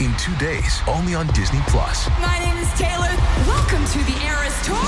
[0.00, 2.08] In two days, only on Disney Plus.
[2.20, 3.12] My name is Taylor.
[3.46, 4.80] Welcome to the Eras Tour.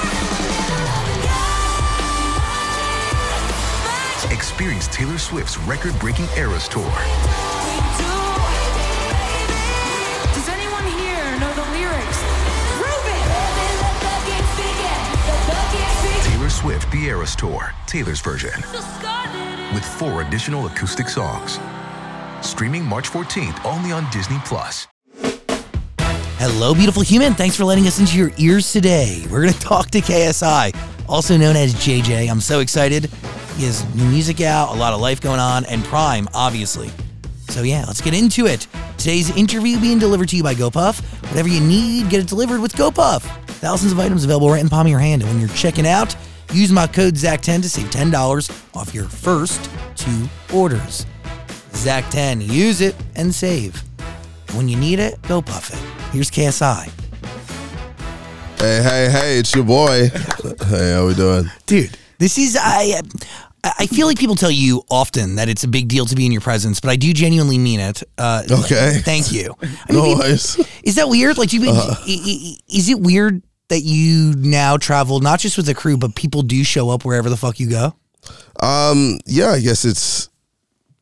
[4.33, 6.83] Experience Taylor Swift's record breaking Eras Tour.
[10.33, 12.19] Does anyone here know the lyrics?
[12.81, 13.03] Prove!
[16.25, 18.55] Taylor Swift The Eras Tour, Taylor's version.
[19.75, 21.59] With four additional acoustic songs.
[22.41, 24.89] Streaming March 14th only on Disney Plus.
[26.45, 27.35] Hello, beautiful human.
[27.35, 29.25] Thanks for letting us into your ears today.
[29.31, 30.77] We're going to talk to KSI,
[31.09, 32.29] also known as JJ.
[32.29, 33.05] I'm so excited.
[33.57, 36.91] He has new music out, a lot of life going on, and Prime, obviously.
[37.51, 38.67] So, yeah, let's get into it.
[38.99, 41.01] Today's interview being delivered to you by GoPuff.
[41.29, 43.23] Whatever you need, get it delivered with GoPuff.
[43.61, 45.23] Thousands of items available right in the palm of your hand.
[45.23, 46.17] And when you're checking out,
[46.53, 51.07] use my code ZAC10 to save $10 off your first two orders.
[51.71, 53.81] ZAC10, use it and save.
[54.55, 56.13] When you need it, go puff it.
[56.13, 56.85] Here's KSI.
[58.59, 60.09] Hey, hey, hey, it's your boy.
[60.69, 61.51] hey, how we doing?
[61.67, 63.01] Dude, this is I
[63.65, 66.33] I feel like people tell you often that it's a big deal to be in
[66.33, 68.03] your presence, but I do genuinely mean it.
[68.19, 69.01] Uh, Okay.
[69.05, 69.55] Thank you.
[69.63, 70.61] I No people- worries.
[70.85, 71.39] Is that weird?
[71.39, 75.75] Like, do you, i- is it weird that you now travel not just with the
[75.75, 77.95] crew, but people do show up wherever the fuck you go?
[78.61, 80.29] Um, yeah, I guess it's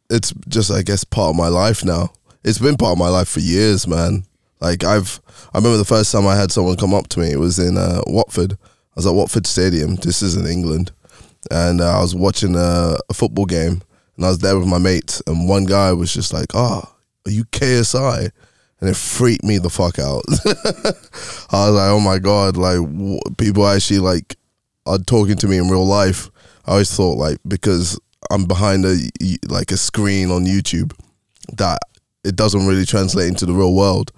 [0.09, 2.13] it's just I guess part of my life now.
[2.43, 4.25] It's been part of my life for years, man.
[4.61, 5.21] Like I've
[5.53, 7.31] I remember the first time I had someone come up to me.
[7.33, 8.53] It was in uh, Watford.
[8.53, 9.97] I was at Watford Stadium.
[9.97, 10.93] This is in England,
[11.51, 13.83] and uh, I was watching a, a football game,
[14.17, 15.23] and I was there with my mates.
[15.27, 16.83] And one guy was just like, "Oh,
[17.27, 18.31] are you KSI?"
[18.81, 20.23] And it freaked me the fuck out.
[21.53, 24.37] I was like, "Oh my god!" Like w- people actually like
[24.87, 26.31] are talking to me in real life.
[26.67, 27.99] I always thought like because
[28.31, 28.97] I'm behind a
[29.49, 30.93] like a screen on YouTube
[31.57, 31.79] that
[32.25, 34.13] it doesn't really translate into the real world.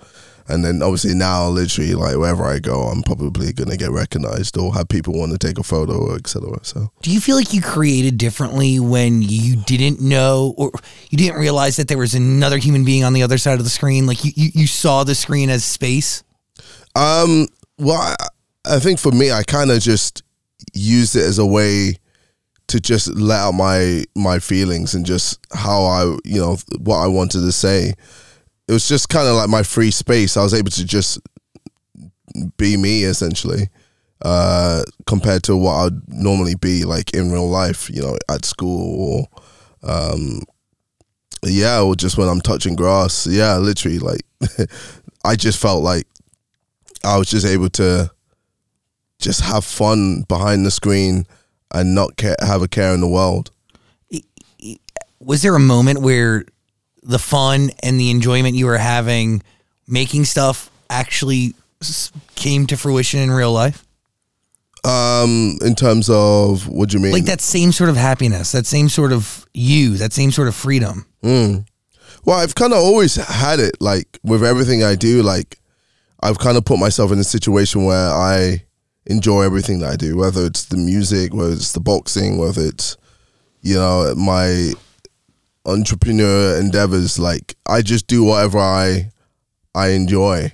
[0.48, 4.74] And then obviously now, literally, like wherever I go, I'm probably gonna get recognized or
[4.74, 6.58] have people want to take a photo or etc.
[6.62, 10.72] So Do you feel like you created differently when you didn't know or
[11.10, 13.70] you didn't realize that there was another human being on the other side of the
[13.70, 14.06] screen?
[14.06, 16.24] Like you, you, you saw the screen as space?
[16.96, 17.46] Um,
[17.78, 18.16] well, I,
[18.64, 20.22] I think for me, I kind of just
[20.74, 21.98] used it as a way
[22.68, 27.06] to just let out my my feelings and just how I, you know, what I
[27.06, 27.94] wanted to say.
[28.68, 30.36] It was just kind of like my free space.
[30.36, 31.18] I was able to just
[32.56, 33.68] be me essentially,
[34.22, 39.28] uh, compared to what I'd normally be like in real life, you know, at school
[39.82, 40.40] or, um,
[41.44, 43.26] yeah, or just when I'm touching grass.
[43.26, 44.22] Yeah, literally, like,
[45.24, 46.06] I just felt like
[47.04, 48.10] I was just able to
[49.18, 51.26] just have fun behind the screen
[51.72, 53.50] and not care, have a care in the world.
[55.20, 56.44] was there a moment where
[57.02, 59.42] the fun and the enjoyment you were having
[59.86, 61.54] making stuff actually
[62.34, 63.84] came to fruition in real life?
[64.84, 67.12] Um, in terms of what do you mean?
[67.12, 70.56] Like that same sort of happiness, that same sort of you, that same sort of
[70.56, 71.06] freedom.
[71.22, 71.66] Mm.
[72.24, 73.80] Well, I've kind of always had it.
[73.80, 75.58] Like with everything I do, like
[76.20, 78.64] I've kind of put myself in a situation where I
[79.06, 82.96] enjoy everything that I do, whether it's the music, whether it's the boxing, whether it's
[83.62, 84.72] you know my
[85.66, 87.18] entrepreneur endeavors.
[87.18, 89.10] Like I just do whatever I
[89.74, 90.52] I enjoy,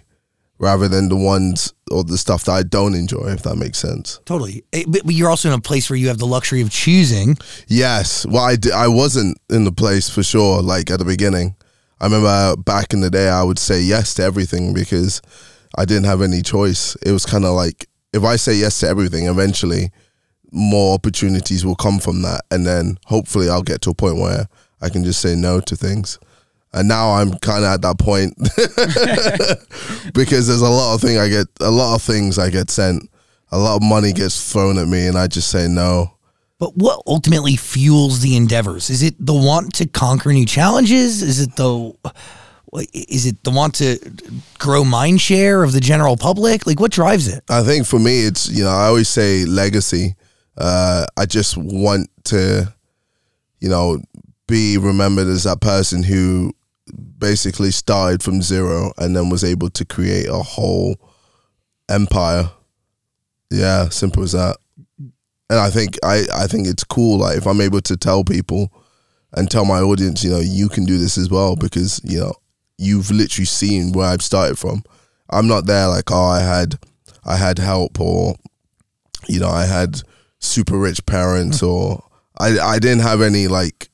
[0.59, 3.29] rather than the ones or the stuff that I don't enjoy.
[3.29, 4.21] If that makes sense.
[4.25, 4.65] Totally.
[4.73, 7.37] Eh, But you're also in a place where you have the luxury of choosing.
[7.67, 8.27] Yes.
[8.27, 11.57] Well, I, di- I wasn't in the place for sure, like at the beginning.
[12.01, 15.21] I remember back in the day, I would say yes to everything because
[15.77, 16.95] I didn't have any choice.
[16.97, 19.91] It was kind of like if I say yes to everything, eventually
[20.51, 22.43] more opportunities will come from that.
[22.51, 24.49] And then hopefully I'll get to a point where
[24.81, 26.19] I can just say no to things.
[26.73, 28.37] And now I'm kind of at that point
[30.13, 33.09] because there's a lot of thing I get, a lot of things I get sent,
[33.51, 36.15] a lot of money gets thrown at me, and I just say no.
[36.59, 38.91] But what ultimately fuels the endeavors?
[38.91, 41.23] Is it the want to conquer new challenges?
[41.23, 41.95] Is it the
[42.93, 43.99] is it the want to
[44.59, 46.67] grow mind share of the general public?
[46.67, 47.45] Like what drives it?
[47.49, 50.17] I think for me, it's you know I always say legacy.
[50.57, 52.75] Uh, I just want to,
[53.61, 54.01] you know,
[54.49, 56.53] be remembered as that person who
[57.19, 60.97] basically started from zero and then was able to create a whole
[61.89, 62.51] empire.
[63.51, 64.57] Yeah, simple as that.
[65.51, 68.73] And I think I, I think it's cool like if I'm able to tell people
[69.33, 72.35] and tell my audience, you know, you can do this as well because, you know,
[72.79, 74.85] you've literally seen where I've started from.
[75.31, 76.79] I'm not there like, oh, I had
[77.25, 78.37] I had help or
[79.29, 80.01] you know, I had
[80.39, 82.03] super rich parents or
[82.39, 83.91] I I didn't have any like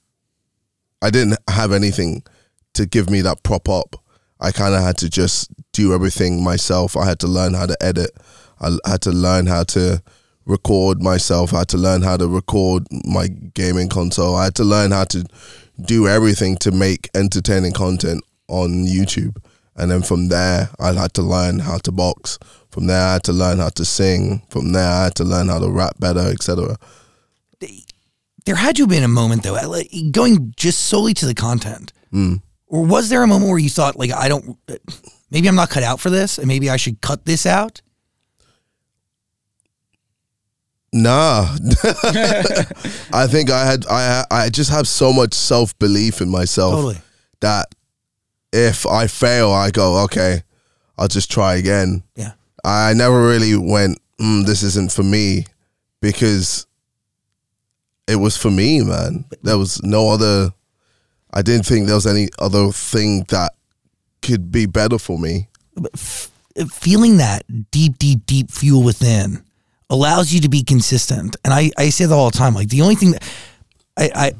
[1.02, 2.22] I didn't have anything
[2.74, 3.96] to give me that prop up.
[4.40, 6.96] I kind of had to just do everything myself.
[6.96, 8.10] I had to learn how to edit.
[8.60, 10.02] I had to learn how to
[10.44, 11.54] record myself.
[11.54, 14.36] I had to learn how to record my gaming console.
[14.36, 15.24] I had to learn how to
[15.80, 19.36] do everything to make entertaining content on YouTube.
[19.76, 22.38] And then from there, I had to learn how to box.
[22.70, 24.42] From there, I had to learn how to sing.
[24.48, 26.76] From there, I had to learn how to rap better, etc.
[28.44, 29.58] There had to have been a moment though,
[30.10, 31.92] going just solely to the content.
[32.10, 32.36] Hmm.
[32.66, 34.74] Or was there a moment where you thought, like, I don't, uh,
[35.30, 37.80] maybe I'm not cut out for this, and maybe I should cut this out?
[40.92, 41.48] Nah,
[43.12, 46.98] I think I had I I just have so much self belief in myself Totally.
[47.40, 47.74] that
[48.54, 50.42] if I fail, I go okay,
[50.96, 52.04] I'll just try again.
[52.14, 52.32] Yeah.
[52.64, 55.46] I never really went, mm, this isn't for me,
[56.00, 56.66] because
[58.06, 59.24] it was for me, man.
[59.42, 60.52] There was no other.
[61.32, 63.54] I didn't think there was any other thing that
[64.22, 65.48] could be better for me.
[66.70, 67.42] feeling that
[67.72, 69.42] deep, deep, deep fuel within
[69.90, 71.36] allows you to be consistent.
[71.44, 72.54] And I, I say that all the time.
[72.54, 73.24] Like the only thing that
[73.96, 74.32] I, I,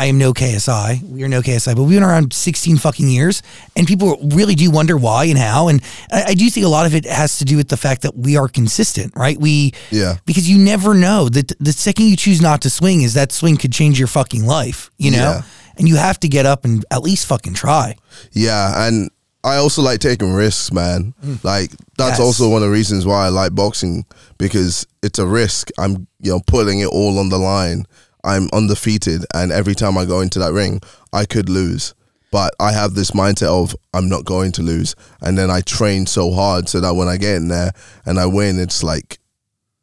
[0.00, 1.02] I am no KSI.
[1.02, 3.42] We are no KSI, but we've been around 16 fucking years
[3.74, 5.66] and people really do wonder why and how.
[5.66, 8.02] And I, I do think a lot of it has to do with the fact
[8.02, 9.36] that we are consistent, right?
[9.38, 10.18] We, Yeah.
[10.24, 13.56] because you never know that the second you choose not to swing is that swing
[13.56, 15.18] could change your fucking life, you know?
[15.18, 15.42] Yeah.
[15.76, 17.96] And you have to get up and at least fucking try.
[18.32, 19.10] Yeah, and
[19.44, 21.14] I also like taking risks, man.
[21.24, 21.42] Mm.
[21.44, 22.20] Like that's Yes.
[22.20, 24.04] also one of the reasons why I like boxing
[24.38, 25.70] because it's a risk.
[25.78, 27.84] I'm you know putting it all on the line.
[28.28, 30.80] I'm undefeated, and every time I go into that ring,
[31.12, 31.94] I could lose.
[32.30, 36.04] But I have this mindset of I'm not going to lose, and then I train
[36.04, 37.72] so hard so that when I get in there
[38.04, 39.18] and I win, it's like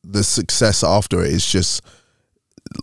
[0.03, 1.83] the success after it is just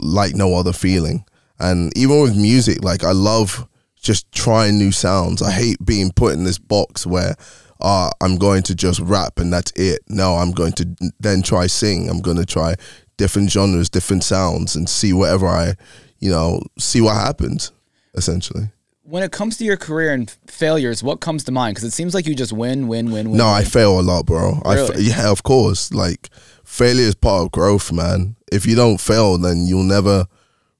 [0.00, 1.24] like no other feeling.
[1.60, 3.68] And even with music, like I love
[4.02, 5.42] just trying new sounds.
[5.42, 7.36] I hate being put in this box where
[7.80, 10.00] uh, I'm going to just rap and that's it.
[10.08, 12.08] No, I'm going to then try sing.
[12.08, 12.74] I'm going to try
[13.16, 15.74] different genres, different sounds, and see whatever I,
[16.18, 17.72] you know, see what happens.
[18.14, 18.68] Essentially,
[19.04, 21.74] When it comes to your career and failures, what comes to mind?
[21.74, 23.38] Because it seems like you just win, win, win, win.
[23.38, 24.60] no, I fail a lot, bro.
[24.64, 25.92] I fa- yeah, of course.
[25.92, 26.28] Like
[26.64, 28.36] failure is part of growth, man.
[28.52, 30.26] If you don't fail, then you'll never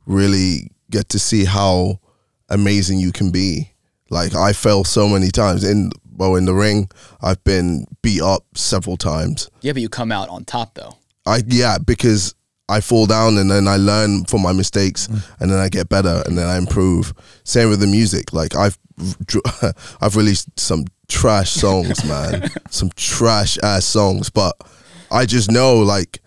[0.07, 2.01] really get to see how
[2.51, 3.73] amazing you can be.
[4.11, 6.91] Like I fell so many times in well in the ring.
[7.23, 9.49] I've been beat up several times.
[9.63, 10.99] yeah, but you come out on top though.
[11.27, 12.35] I yeah because
[12.69, 15.23] I fall down and then I learn from my mistakes mm.
[15.41, 17.13] and then I get better and then I improve.
[17.45, 18.33] Same with the music.
[18.33, 18.79] Like I've
[20.01, 22.51] I've released some trash songs, man.
[22.71, 24.55] some trash ass songs, but
[25.11, 26.21] I just know like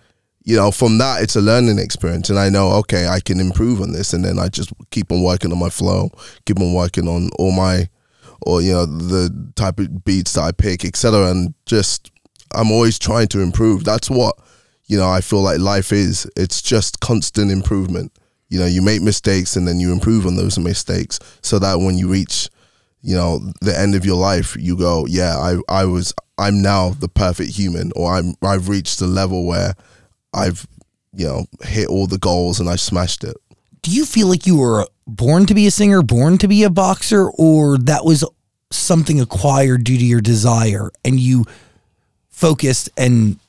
[0.43, 3.81] you know from that it's a learning experience and I know okay I can improve
[3.81, 6.11] on this and then I just keep on working on my flow,
[6.45, 7.89] keep on working on all my
[8.41, 11.31] or you know the type of beats that I pick, etc.
[11.31, 12.11] And just
[12.53, 13.83] I'm always trying to improve.
[13.83, 14.35] That's what
[14.87, 15.09] you know.
[15.09, 16.29] I feel like life is.
[16.35, 18.11] It's just constant improvement.
[18.49, 21.97] You know, you make mistakes and then you improve on those mistakes, so that when
[21.97, 22.49] you reach,
[23.01, 26.89] you know, the end of your life, you go, yeah, I I was I'm now
[26.89, 29.73] the perfect human, or I'm I've reached the level where
[30.33, 30.67] I've
[31.13, 33.37] you know hit all the goals and I smashed it.
[33.81, 36.69] do you feel like you were born to be a singer, born to be a
[36.69, 38.25] boxer, or that was
[38.71, 41.45] something acquired due to your desire and you
[42.29, 43.39] focused and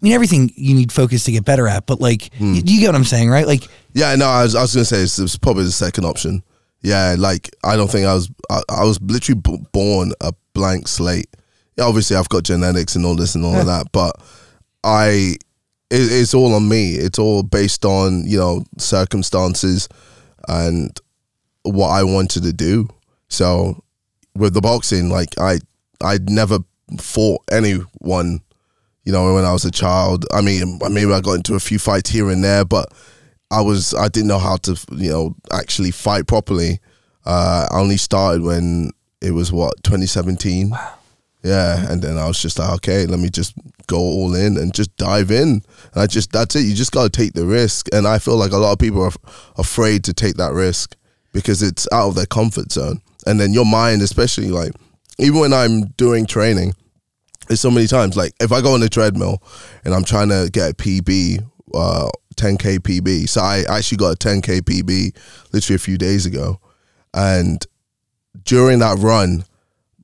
[0.00, 2.54] I mean everything you need focus to get better at, but like hmm.
[2.54, 3.46] you, you get what I'm saying, right?
[3.46, 6.42] Like Yeah, no, I was, I was gonna say it's, it's probably the second option.
[6.82, 10.88] Yeah, like I don't think I was I, I was literally b- born a blank
[10.88, 11.34] slate.
[11.76, 14.12] Yeah, obviously I've got genetics and all this and all of that, but
[14.84, 15.36] I
[15.90, 16.92] it, it's all on me.
[16.92, 19.88] It's all based on you know circumstances
[20.48, 20.98] and
[21.62, 22.88] what I wanted to do.
[23.28, 23.82] So
[24.34, 25.58] with the boxing, like I
[26.02, 26.58] I'd never
[26.98, 28.42] fought anyone
[29.06, 30.26] you know, when I was a child.
[30.32, 32.92] I mean, maybe I got into a few fights here and there, but
[33.50, 36.80] I was I didn't know how to, you know, actually fight properly.
[37.24, 38.90] Uh, I only started when
[39.22, 40.70] it was what 2017.
[40.70, 40.94] Wow.
[41.44, 43.54] Yeah, and then I was just like, okay, let me just
[43.86, 45.62] go all in and just dive in.
[45.92, 46.66] And I just that's it.
[46.66, 49.02] You just got to take the risk, and I feel like a lot of people
[49.02, 50.96] are f- afraid to take that risk
[51.32, 53.00] because it's out of their comfort zone.
[53.26, 54.72] and then your mind, especially like
[55.18, 56.74] even when I'm doing training,
[57.48, 59.42] it's so many times like if I go on the treadmill
[59.84, 63.28] and I'm trying to get a PB, uh, 10k PB.
[63.28, 65.16] So I actually got a 10k PB
[65.52, 66.60] literally a few days ago,
[67.14, 67.64] and
[68.44, 69.44] during that run,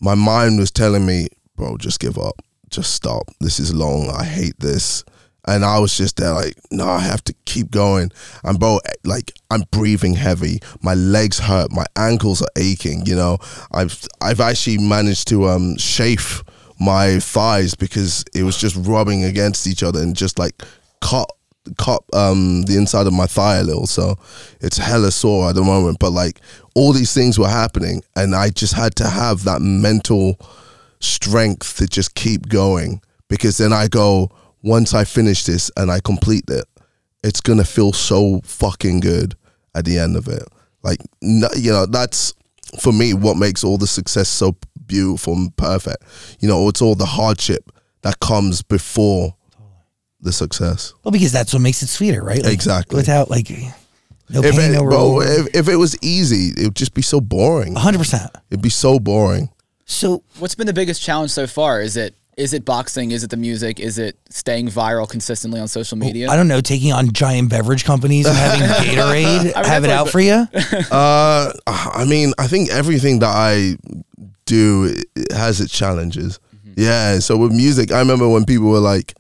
[0.00, 3.28] my mind was telling me, "Bro, just give up, just stop.
[3.40, 4.10] This is long.
[4.10, 5.04] I hate this."
[5.44, 8.12] And I was just there, like, no, I have to keep going.
[8.44, 10.60] And bro, like, I'm breathing heavy.
[10.82, 11.72] My legs hurt.
[11.72, 13.06] My ankles are aching.
[13.06, 13.38] You know,
[13.72, 16.44] I've I've actually managed to um chafe
[16.82, 20.62] my thighs because it was just rubbing against each other and just like
[21.00, 21.30] cut
[21.78, 23.86] cut um the inside of my thigh a little.
[23.86, 24.16] So
[24.60, 26.40] it's hella sore at the moment but like
[26.74, 30.38] all these things were happening and i just had to have that mental
[31.00, 34.30] strength to just keep going because then i go
[34.62, 36.64] once i finish this and i complete it
[37.22, 39.34] it's gonna feel so fucking good
[39.74, 40.46] at the end of it.
[40.82, 42.34] Like you know that's
[42.80, 44.56] for me what makes all the success so
[44.92, 46.02] beautiful and perfect
[46.40, 47.70] you know it's all the hardship
[48.02, 49.34] that comes before
[50.20, 52.42] the success Well, because that's what makes it sweeter, right?
[52.42, 52.96] Like, Exactly.
[52.96, 53.50] Without like
[54.30, 57.02] no if pain, it, no bro, if, if it was easy, it would just be
[57.02, 57.74] so boring.
[57.74, 58.30] hundred percent.
[58.50, 59.50] It'd be so boring.
[59.84, 61.80] So What's been the biggest challenge so far?
[61.82, 63.10] Is it is it boxing?
[63.10, 63.78] Is it the music?
[63.80, 66.30] Is it staying viral consistently on social media?
[66.30, 68.62] I don't know, taking on giant beverage companies and having
[68.96, 70.46] Gatorade I mean, have it that's out for you.
[70.90, 73.76] Uh, I mean, I think everything that I
[74.52, 76.38] do it has its challenges.
[76.54, 76.72] Mm-hmm.
[76.76, 77.18] Yeah.
[77.18, 79.14] So with music, I remember when people were like,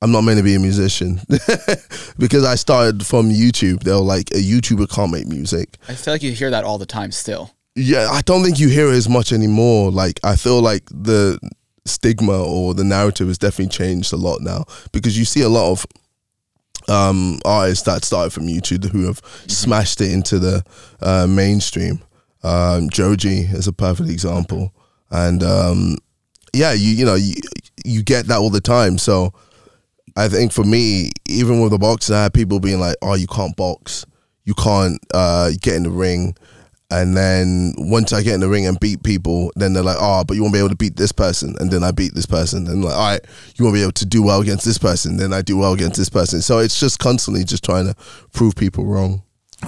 [0.00, 1.20] "I'm not meant to be a musician,"
[2.18, 3.82] because I started from YouTube.
[3.82, 6.78] They were like, "A YouTuber can't make music." I feel like you hear that all
[6.78, 7.50] the time still.
[7.74, 9.92] Yeah, I don't think you hear it as much anymore.
[9.92, 11.38] Like, I feel like the
[11.84, 15.70] stigma or the narrative has definitely changed a lot now because you see a lot
[15.70, 15.86] of
[16.88, 20.62] um, artists that started from YouTube who have smashed it into the
[21.00, 22.00] uh, mainstream.
[22.42, 24.72] Um, Joji is a perfect example,
[25.10, 25.96] and um,
[26.54, 27.34] yeah, you you know you
[27.84, 28.98] you get that all the time.
[28.98, 29.32] So
[30.16, 33.26] I think for me, even with the boxing, I had people being like, "Oh, you
[33.26, 34.04] can't box,
[34.44, 36.36] you can't uh, get in the ring."
[36.90, 40.24] And then once I get in the ring and beat people, then they're like, "Oh,
[40.24, 42.66] but you won't be able to beat this person." And then I beat this person,
[42.66, 43.20] and like, "All right,
[43.56, 45.98] you won't be able to do well against this person." Then I do well against
[45.98, 46.40] this person.
[46.40, 47.94] So it's just constantly just trying to
[48.32, 49.22] prove people wrong.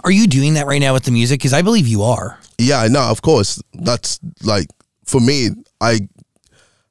[0.05, 1.41] Are you doing that right now with the music?
[1.41, 2.39] Because I believe you are.
[2.59, 3.63] Yeah, no, of course.
[3.75, 4.69] That's like
[5.05, 6.01] for me, I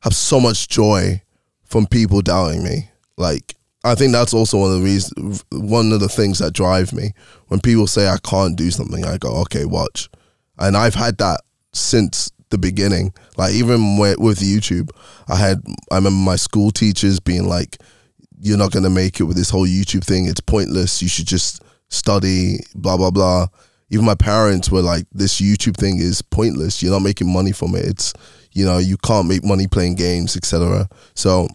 [0.02, 1.22] have so much joy
[1.66, 2.90] from people doubting me.
[3.18, 6.92] Like I think that's also one of the reasons, one of the things that drive
[6.92, 7.14] me.
[7.48, 10.10] When people say I can't do something, I go, okay, watch.
[10.58, 11.42] And I've had that
[11.74, 13.14] since the beginning.
[13.38, 14.90] Like even with, with YouTube,
[15.28, 17.78] I had I remember my school teachers being like,
[18.42, 20.26] "You're not gonna make it with this whole YouTube thing.
[20.26, 21.02] It's pointless.
[21.02, 23.48] You should just study." Blah blah blah.
[23.92, 26.82] Even my parents were like, "This YouTube thing is pointless.
[26.82, 27.86] You're not making money from it.
[27.86, 28.14] It's
[28.54, 31.48] you know you can't make money playing games, etc." So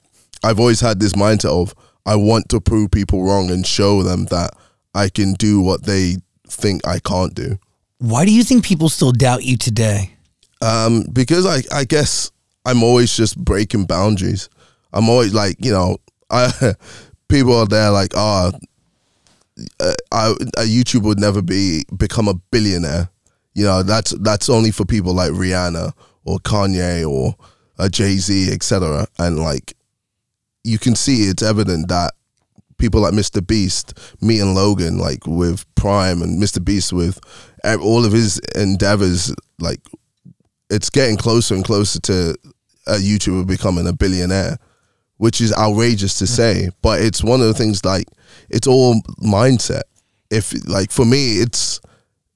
[0.43, 1.75] I've always had this mindset of
[2.07, 4.51] I want to prove people wrong and show them that
[4.95, 6.17] I can do what they
[6.49, 7.59] think I can't do.
[7.99, 10.15] Why do you think people still doubt you today?
[10.61, 12.31] Um, because I, I guess
[12.65, 14.49] I'm always just breaking boundaries.
[14.93, 15.99] I'm always like, you know,
[16.31, 16.75] I
[17.29, 18.53] people are there like, ah,
[19.81, 23.09] uh, I, a YouTuber would never be become a billionaire.
[23.55, 25.93] You know, that's that's only for people like Rihanna
[26.25, 27.35] or Kanye or
[27.79, 29.07] uh, Jay Z, etc.
[29.19, 29.75] And like,
[30.65, 32.13] you can see it's evident that
[32.79, 33.47] people like Mr.
[33.47, 36.65] Beast, me and Logan, like with Prime and Mr.
[36.65, 37.21] Beast with
[37.65, 39.81] all of his endeavors, like
[40.71, 42.37] it's getting closer and closer to
[42.87, 44.59] a YouTuber becoming a billionaire,
[45.19, 46.71] which is outrageous to say.
[46.83, 48.07] But it's one of the things like
[48.51, 49.83] it's all mindset.
[50.31, 51.81] If like for me, it's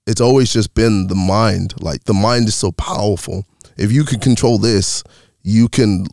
[0.07, 1.75] it's always just been the mind.
[1.81, 3.45] Like the mind is so powerful.
[3.77, 5.05] If you can control this,
[5.43, 6.07] you can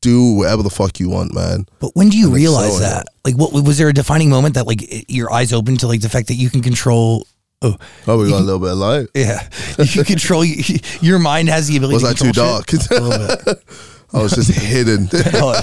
[0.00, 1.66] do whatever the fuck you want, man.
[1.80, 3.06] But when do you I'm realize that?
[3.24, 6.08] Like, what was there a defining moment that like your eyes opened to like the
[6.10, 7.26] fact that you can control?
[7.62, 7.76] Oh,
[8.06, 9.06] Oh, we got a little bit of light.
[9.14, 11.94] yeah, you can control your mind has the ability.
[11.94, 12.70] Was to that too dark?
[12.72, 13.64] A little bit.
[14.12, 15.08] I was just hidden.
[15.34, 15.58] Oh,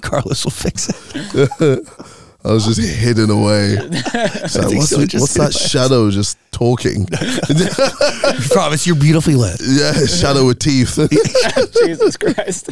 [0.00, 1.88] Carlos will fix it.
[2.44, 3.76] I was just hidden away.
[4.44, 7.06] It's like, what's so, the- what's that shadow just talking?
[8.50, 9.60] Promise, you're beautifully lit.
[9.64, 10.98] yeah, shadow with teeth.
[11.84, 12.68] Jesus Christ.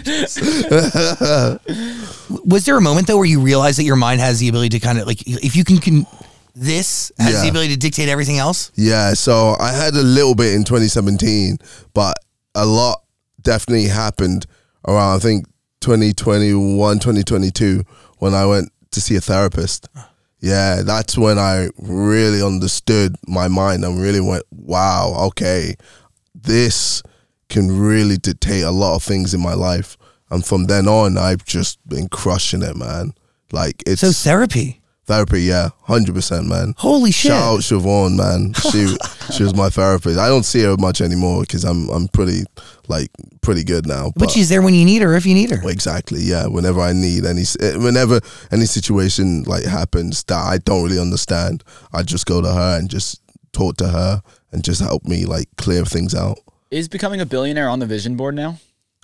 [2.45, 4.81] Was there a moment though where you realized that your mind has the ability to
[4.81, 6.07] kind of like, if you can, can
[6.55, 7.43] this has Yeah.
[7.43, 8.73] the ability to dictate everything else?
[8.75, 11.59] yeah, so I had a little bit in 2017,
[11.95, 12.15] but
[12.55, 13.03] a lot
[13.41, 14.47] definitely happened
[14.87, 15.47] around, I think,
[15.81, 17.85] 2021, 2022,
[18.19, 19.89] when I went to see a therapist.
[20.41, 25.75] Yeah, that's when I really understood my mind and really went, wow, okay,
[26.35, 27.03] this
[27.49, 29.97] can really dictate a lot of things in my life.
[30.31, 33.13] And from then on, I've just been crushing it, man.
[33.53, 34.81] Like it's So therapy.
[35.07, 36.75] therapy, yeah, hundred percent, man.
[36.79, 37.33] Holy shit.
[37.33, 38.55] Shout out Siobhan, man.
[38.55, 38.97] She
[39.35, 40.19] she was my therapist.
[40.19, 42.45] I don't see her much anymore because I'm I'm pretty
[42.91, 44.13] like pretty good now.
[44.17, 45.69] But she's there when you need her, if you need her.
[45.71, 46.21] Exactly.
[46.21, 46.47] Yeah.
[46.47, 48.21] Whenever I need any, eh, whenever
[48.53, 52.91] any situation like happens that I don't really understand, I just go to her and
[52.91, 56.39] just talk to her and just help me like clear things out.
[56.71, 58.59] Is becoming a billionaire on the vision board now?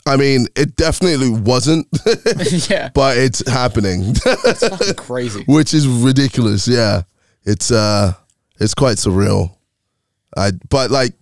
[0.09, 1.89] I mean, it definitely wasn't,
[2.71, 2.91] yeah.
[2.95, 5.43] but it's happening, It's fucking crazy.
[5.49, 6.69] which is ridiculous.
[6.69, 7.03] Yeah.
[7.45, 8.13] It's uh,
[8.61, 9.57] it's quite surreal.
[10.37, 11.15] I but like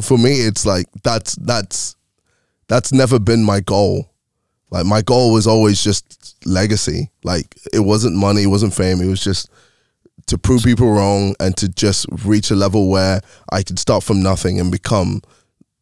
[0.00, 1.96] for me, it's like that's that's
[2.68, 4.08] that's never been my goal.
[4.70, 7.10] Like my goal was always just legacy.
[7.24, 9.00] Like it wasn't money, it wasn't fame.
[9.00, 9.50] It was just
[10.26, 14.22] to prove people wrong and to just reach a level where I could start from
[14.22, 15.20] nothing and become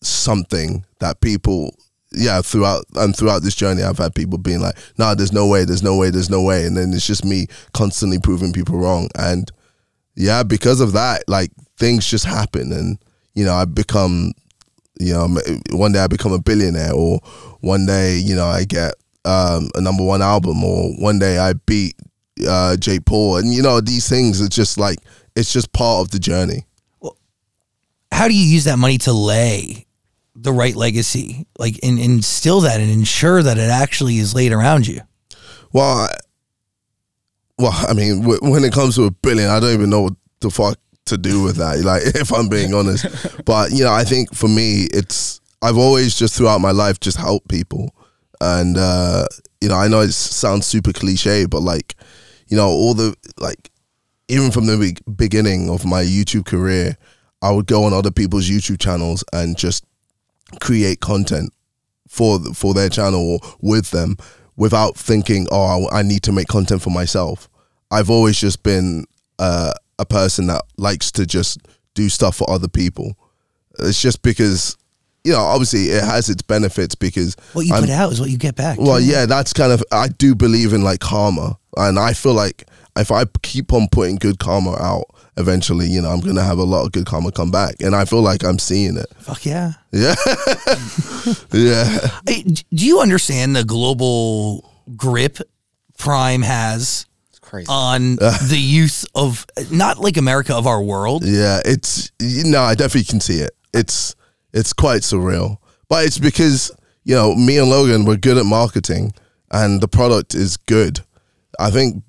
[0.03, 1.75] something that people
[2.13, 5.65] yeah throughout and throughout this journey I've had people being like nah there's no way
[5.65, 9.09] there's no way there's no way and then it's just me constantly proving people wrong
[9.17, 9.53] and
[10.17, 12.99] yeah because of that like things just happen and
[13.35, 14.33] you know I become
[15.01, 15.29] you know
[15.73, 17.19] one day I become a billionaire or
[17.61, 21.55] one day you know I get um, a number one album or one day I
[21.55, 21.95] beat
[22.49, 24.99] uh, Jake Paul and you know these things it's just like
[25.37, 26.65] it's just part of the journey
[27.01, 27.17] Well,
[28.13, 29.87] How do you use that money to lay
[30.35, 31.47] the right legacy?
[31.59, 35.03] Like, and instill that and ensure that it actually is laid around you?
[35.73, 36.09] Well, I,
[37.59, 40.15] well, I mean, w- when it comes to a billion, I don't even know what
[40.41, 40.79] the fuck
[41.11, 41.81] to do with that.
[41.85, 43.07] Like, if I'm being honest,
[43.45, 47.19] but you know, I think for me, it's I've always just throughout my life just
[47.19, 47.95] helped people,
[48.41, 49.27] and uh,
[49.61, 51.95] you know, I know it sounds super cliche, but like,
[52.49, 53.71] you know, all the like,
[54.29, 56.97] even from the be- beginning of my YouTube career,
[57.43, 59.85] I would go on other people's YouTube channels and just
[60.61, 61.53] create content
[62.09, 64.17] for for their channel or with them
[64.57, 67.49] without thinking, oh, I, I need to make content for myself.
[67.91, 69.07] I've always just been
[69.39, 71.59] uh, a person that likes to just
[71.95, 73.17] do stuff for other people.
[73.79, 74.77] It's just because,
[75.25, 78.31] you know, obviously it has its benefits because What you I'm- put out is what
[78.31, 78.79] you get back.
[78.81, 82.65] well, yeah, that's kind of I do believe in like karma, and I feel like
[82.97, 85.05] if I keep on putting good karma out,
[85.37, 88.05] eventually, you know, I'm gonna have a lot of good karma come back, and I
[88.05, 89.07] feel like I'm seeing it.
[89.21, 89.73] Fuck yeah.
[89.93, 90.15] Yeah,
[91.53, 91.99] yeah.
[92.27, 95.39] Hey, do you understand the global grip
[95.99, 97.07] Prime has
[97.51, 97.67] crazy.
[97.69, 98.17] on
[98.49, 101.25] the youth of not like America of our world?
[101.25, 103.51] Yeah, it's know, I definitely can see it.
[103.75, 104.15] It's
[104.53, 105.57] it's quite surreal.
[105.89, 106.71] But it's because,
[107.03, 109.13] you know, me and Logan were good at marketing
[109.51, 111.01] and the product is good.
[111.59, 112.05] I think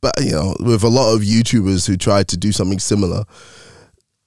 [0.00, 3.24] but you know, with a lot of YouTubers who try to do something similar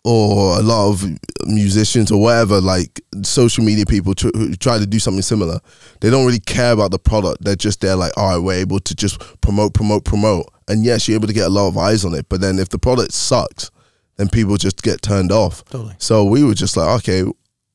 [0.03, 1.05] or a lot of
[1.45, 5.59] musicians or whatever, like social media people tr- who try to do something similar,
[6.01, 7.43] they don't really care about the product.
[7.43, 10.51] They're just there, like, all right, we're able to just promote, promote, promote.
[10.67, 12.27] And yes, you're able to get a lot of eyes on it.
[12.27, 13.71] But then if the product sucks,
[14.17, 15.63] then people just get turned off.
[15.65, 15.95] Totally.
[15.99, 17.23] So we were just like, okay,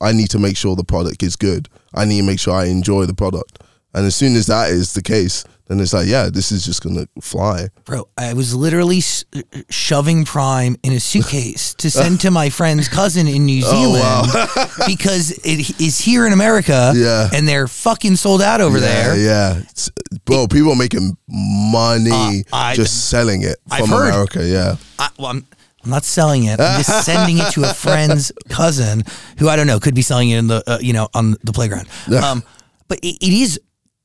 [0.00, 1.68] I need to make sure the product is good.
[1.94, 3.62] I need to make sure I enjoy the product.
[3.94, 6.82] And as soon as that is the case, then it's like, yeah, this is just
[6.82, 7.68] gonna fly.
[7.84, 9.24] Bro, I was literally s-
[9.70, 14.70] shoving Prime in a suitcase to send to my friend's cousin in New Oh, Zealand
[14.86, 17.28] because it is here in America Yeah.
[17.34, 19.16] and they're fucking sold out over yeah, there.
[19.18, 19.90] Yeah, It's-
[20.24, 23.92] bro, people are making money Uh, just selling it from.
[23.92, 24.46] America.
[24.46, 25.46] Yeah, I, well, I'm,
[25.84, 26.60] I'm not selling it.
[26.60, 29.02] I'm just sending it to a friend's cousin
[29.38, 31.52] who I don't know could be selling it in the uh, you know on the
[31.52, 31.88] playground.
[32.22, 32.42] Um,
[32.88, 33.60] but it, it is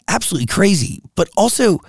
[0.08, 1.02] absolutely crazy.
[1.16, 1.80] But also,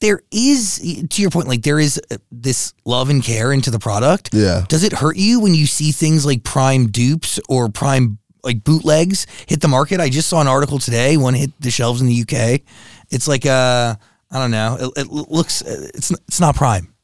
[0.00, 3.78] there is to your point, like there is uh, this love and care into the
[3.78, 4.30] product.
[4.32, 4.64] Yeah.
[4.68, 9.26] Does it hurt you when you see things like Prime dupes or Prime like bootlegs
[9.46, 10.00] hit the market?
[10.00, 11.16] I just saw an article today.
[11.16, 12.60] One hit the shelves in the UK.
[13.10, 13.94] It's like uh
[14.30, 14.76] I don't know.
[14.96, 16.94] It, it looks it's it's not Prime.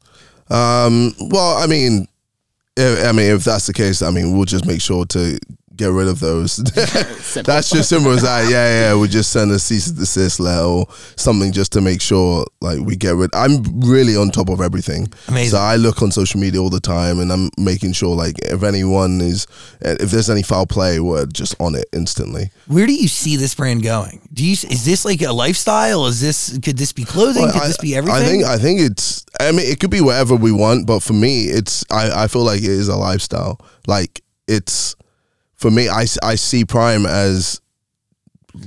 [0.49, 2.07] Um, well, I mean,
[2.75, 5.39] if, I mean, if that's the case, I mean, we'll just make sure to
[5.75, 6.57] get rid of those.
[7.45, 8.49] that's just simple as that.
[8.49, 8.99] Yeah, yeah.
[8.99, 12.79] We just send a cease and desist letter or something just to make sure, like,
[12.79, 13.29] we get rid.
[13.33, 15.07] I'm really on top of everything.
[15.27, 15.51] Amazing.
[15.51, 18.63] So I look on social media all the time, and I'm making sure, like, if
[18.63, 19.47] anyone is,
[19.81, 22.51] if there's any foul play, we're just on it instantly.
[22.67, 24.27] Where do you see this brand going?
[24.33, 26.05] Do you is this like a lifestyle?
[26.05, 27.43] Is this could this be clothing?
[27.43, 28.21] Well, could I- this be everything?
[28.21, 29.25] I think I think it's.
[29.39, 31.83] I mean, it could be whatever we want, but for me, it's.
[31.91, 33.59] I, I feel like it is a lifestyle.
[33.87, 34.95] Like it's
[35.61, 35.87] for me.
[35.87, 37.61] I, I see Prime as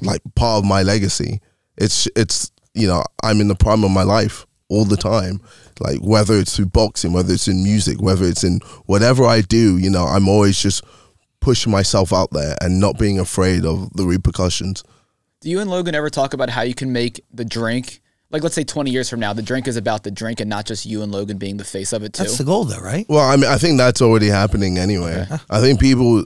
[0.01, 1.41] like part of my legacy.
[1.77, 5.41] It's it's you know I'm in the prime of my life all the time.
[5.81, 9.77] Like whether it's through boxing, whether it's in music, whether it's in whatever I do,
[9.77, 10.85] you know, I'm always just
[11.41, 14.83] pushing myself out there and not being afraid of the repercussions.
[15.41, 18.55] Do you and Logan ever talk about how you can make the drink, like let's
[18.55, 21.03] say 20 years from now, the drink is about the drink and not just you
[21.03, 22.23] and Logan being the face of it too?
[22.23, 23.05] That's the goal, though, right?
[23.11, 25.27] Well, I mean, I think that's already happening anyway.
[25.51, 26.25] I think people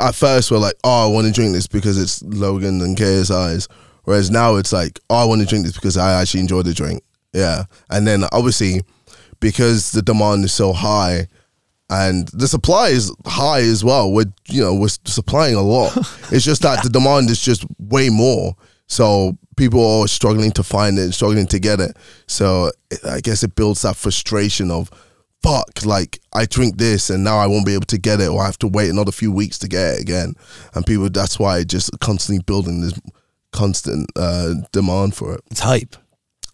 [0.00, 3.68] at first were like, "Oh, I want to drink this because it's Logan and KSI's,"
[4.04, 6.74] whereas now it's like, "Oh, I want to drink this because I actually enjoy the
[6.74, 8.82] drink." Yeah, and then obviously
[9.40, 11.28] because the demand is so high
[11.88, 14.10] and the supply is high as well.
[14.10, 15.96] We're you know we're supplying a lot.
[16.32, 18.54] it's just that the demand is just way more.
[18.88, 21.96] So people are struggling to find it, struggling to get it.
[22.26, 22.70] So
[23.08, 24.90] I guess it builds that frustration of
[25.46, 28.42] fuck, like I drink this and now I won't be able to get it, or
[28.42, 30.34] I have to wait another few weeks to get it again.
[30.74, 32.98] And people, that's why just constantly building this
[33.52, 35.40] constant uh, demand for it.
[35.50, 35.96] It's hype.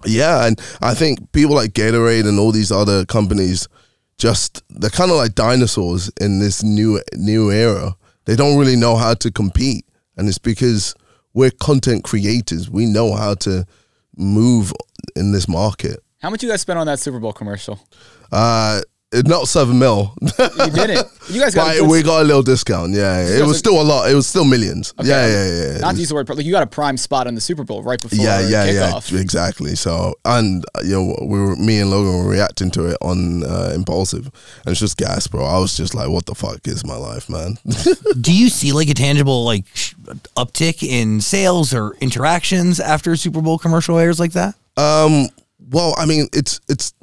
[0.05, 3.69] Yeah, and I think people like Gatorade and all these other companies
[4.19, 7.97] just they're kind of like dinosaurs in this new new era.
[8.25, 10.95] They don't really know how to compete, and it's because
[11.35, 12.69] we're content creators.
[12.69, 13.65] We know how to
[14.17, 14.73] move
[15.17, 16.01] in this market.
[16.21, 17.81] How much you guys spent on that Super Bowl commercial?
[18.33, 18.81] Uh,
[19.27, 20.15] not seven mil.
[20.23, 21.07] You didn't.
[21.29, 21.67] You guys got.
[21.67, 22.95] But good- we got a little discount.
[22.95, 24.11] Yeah, it was still a lot.
[24.11, 24.95] It was still millions.
[24.99, 25.07] Okay.
[25.07, 25.79] Yeah, yeah, yeah.
[25.81, 27.63] Not to use the word, but like you got a prime spot on the Super
[27.63, 29.13] Bowl right before yeah, yeah, kickoff.
[29.13, 29.75] yeah, exactly.
[29.75, 33.45] So, and uh, you know, we were me and Logan were reacting to it on
[33.45, 34.25] uh, Impaulsive,
[34.65, 35.45] and it's just gas, bro.
[35.45, 37.59] I was just like, "What the fuck is my life, man?"
[38.21, 39.67] Do you see like a tangible like
[40.39, 44.55] uptick in sales or interactions after Super Bowl commercial airs like that?
[44.79, 45.27] um,
[45.71, 46.95] well, I mean, it's it's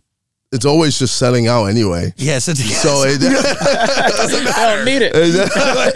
[0.52, 2.12] it's always just selling out anyway.
[2.18, 2.48] Yes.
[2.48, 2.60] It's.
[2.82, 5.14] So it, I don't need it.
[5.14, 5.94] like,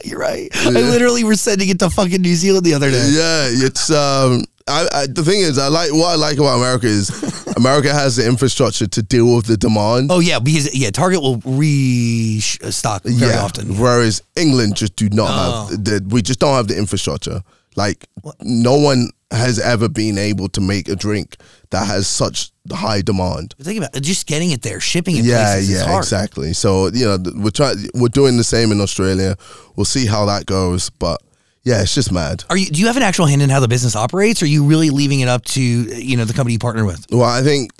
[0.04, 0.48] You're right.
[0.54, 3.08] I literally was sending it to fucking New Zealand the other day.
[3.10, 4.44] yeah, it's um.
[4.68, 7.10] I, I, the thing is, I like what I like about America is
[7.56, 10.12] America has the infrastructure to deal with the demand.
[10.12, 13.76] Oh yeah, because yeah, Target will restock very often.
[13.78, 15.66] Whereas England just do not Oh.
[15.70, 17.42] have the, we just don't have the infrastructure.
[17.76, 18.08] Like
[18.42, 21.36] no one has ever been able to make a drink
[21.70, 23.54] that has such high demand.
[23.60, 25.24] Think about it, just getting it there, shipping it.
[25.24, 26.52] Yeah, yeah, exactly.
[26.52, 29.36] So you know we're trying we're doing the same in Australia.
[29.76, 31.22] We'll see how that goes, but
[31.62, 32.42] yeah, it's just mad.
[32.50, 32.66] Are you?
[32.66, 34.42] Do you have an actual hand in how the business operates?
[34.42, 37.06] Or are you really leaving it up to you know the company you partner with?
[37.12, 37.70] Well, I think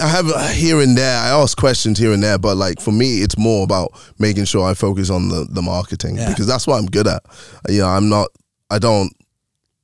[0.00, 1.18] I have uh, here and there.
[1.18, 4.64] I ask questions here and there, but like for me, it's more about making sure
[4.68, 6.28] I focus on the the marketing Yeah.
[6.28, 7.22] because that's what I'm good at.
[7.68, 8.28] You know, I'm not.
[8.70, 9.12] I don't.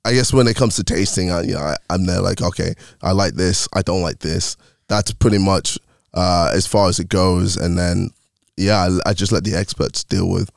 [0.05, 2.75] I guess when it comes to tasting, I, you know, I, I'm there like, okay,
[3.03, 3.69] I like this.
[3.75, 4.57] I don't like this.
[4.89, 5.79] That's pretty much
[6.15, 8.11] uh, as far as it goes, and then
[8.57, 10.51] yeah, I, I just let the experts deal with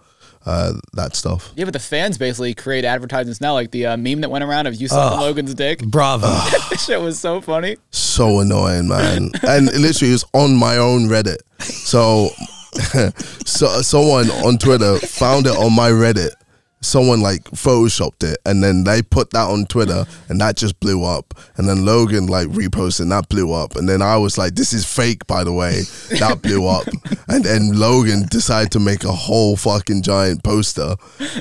[0.45, 1.51] uh, that stuff.
[1.55, 4.67] Yeah, but the fans basically create advertisements now, like the uh, meme that went around
[4.67, 5.79] of you sucking Logan's dick.
[5.85, 6.27] Bravo.
[6.27, 7.77] that shit was so funny.
[7.91, 9.31] so annoying, man.
[9.43, 11.37] and literally, it literally is on my own Reddit.
[11.59, 12.29] So,
[13.45, 16.31] so someone on Twitter found it on my Reddit.
[16.81, 21.03] Someone like photoshopped it, and then they put that on Twitter, and that just blew
[21.03, 21.33] up.
[21.57, 23.75] And then Logan like reposted, and that blew up.
[23.75, 25.83] And then I was like, "This is fake, by the way."
[26.19, 26.87] That blew up.
[27.27, 30.95] And then Logan decided to make a whole fucking giant poster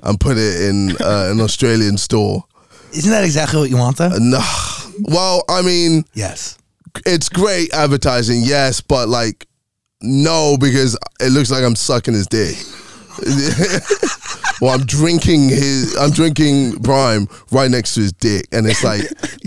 [0.05, 2.44] and put it in uh, an Australian store.
[2.92, 4.16] Isn't that exactly what you want though?
[4.18, 4.40] No,
[5.03, 6.59] well, I mean, yes.
[7.07, 9.48] it's great advertising, yes, but like
[10.03, 12.57] no, because it looks like I'm sucking his dick.
[14.61, 19.03] well, I'm drinking his, I'm drinking Prime right next to his dick, and it's like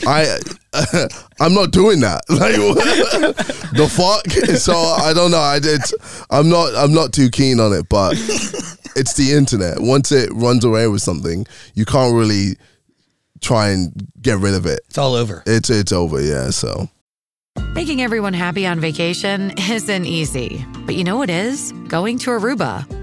[0.08, 0.38] I,
[1.40, 2.22] I'm not doing that.
[2.34, 2.56] Like
[3.74, 4.30] the fuck.
[4.58, 5.40] So I don't know.
[5.40, 5.82] I did.
[6.30, 6.76] I'm not.
[6.76, 8.14] I'm not too keen on it, but
[8.96, 9.80] it's the internet.
[9.80, 12.58] Once it runs away with something, you can't really
[13.42, 14.82] try and get rid of it.
[14.90, 15.44] It's all over.
[15.46, 16.22] It's it's over.
[16.22, 16.50] Yeah.
[16.50, 16.90] So.
[17.74, 21.72] Making everyone happy on vacation isn't easy, but you know what is?
[21.88, 23.03] Going to Aruba.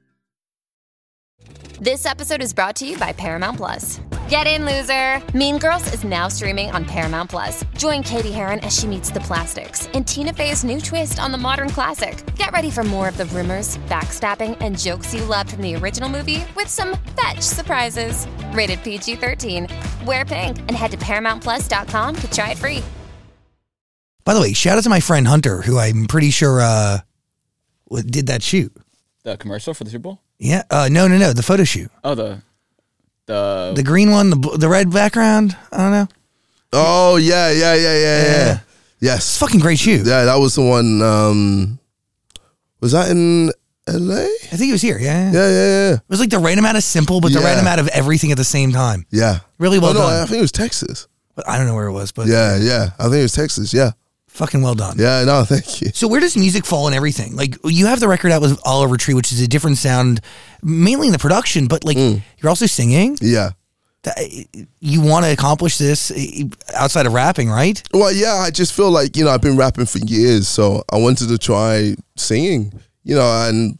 [1.81, 3.99] This episode is brought to you by Paramount Plus.
[4.29, 5.19] Get in, loser!
[5.35, 7.65] Mean Girls is now streaming on Paramount Plus.
[7.75, 11.39] Join Cady Heron as she meets the plastics in Tina Fey's new twist on the
[11.39, 12.23] modern classic.
[12.35, 16.07] Get ready for more of the rumors, backstabbing, and jokes you loved from the original
[16.07, 18.27] movie with some fetch surprises.
[18.51, 19.67] Rated PG 13.
[20.05, 22.83] Wear pink and head to ParamountPlus.com to try it free.
[24.23, 26.99] By the way, shout out to my friend Hunter, who I'm pretty sure uh,
[28.05, 28.71] did that shoot.
[29.23, 30.21] The commercial for the Super Bowl?
[30.41, 30.63] Yeah.
[30.71, 31.33] Uh, no, no, no.
[31.33, 31.91] The photo shoot.
[32.03, 32.41] Oh, the
[33.27, 35.55] The, The green one, the bl- the red background.
[35.71, 36.07] I don't know.
[36.73, 38.23] Oh yeah, yeah, yeah, yeah, yeah.
[38.23, 38.51] Yeah.
[38.53, 38.63] It's
[38.99, 39.35] Yes.
[39.35, 40.01] a fucking great shoe.
[40.05, 41.01] Yeah, that was the one.
[41.01, 41.79] Um,
[42.81, 43.51] was that in
[43.87, 44.23] L.A.?
[44.25, 44.97] I think it was here.
[44.99, 45.31] Yeah, yeah.
[45.31, 45.93] Yeah, yeah, yeah.
[45.95, 47.61] It was like the right amount of simple, but the right Yeah.
[47.61, 49.05] amount of everything at the same time.
[49.11, 49.39] Yeah.
[49.59, 50.23] Really well oh, no, done.
[50.23, 51.07] I think it was Texas.
[51.35, 52.91] But I don't know where it was, but Yeah, yeah.
[52.99, 53.73] I think it was Texas.
[53.73, 53.91] Yeah.
[54.33, 54.95] Fucking well done.
[54.97, 55.89] Yeah, no, thank you.
[55.93, 57.35] So where does music fall in everything?
[57.35, 60.21] Like you have the record out with Oliver Tree, which is a different sound,
[60.63, 62.21] mainly in the production, but like Mm.
[62.39, 63.17] you're also singing.
[63.21, 63.51] Yeah.
[64.03, 64.17] That-
[64.79, 67.81] You want to accomplish this eh, outside of rapping, right?
[67.93, 70.97] Well, yeah, I just feel like, you know, I've been rapping for years, so I
[70.97, 73.77] wanted to try singing, you know, and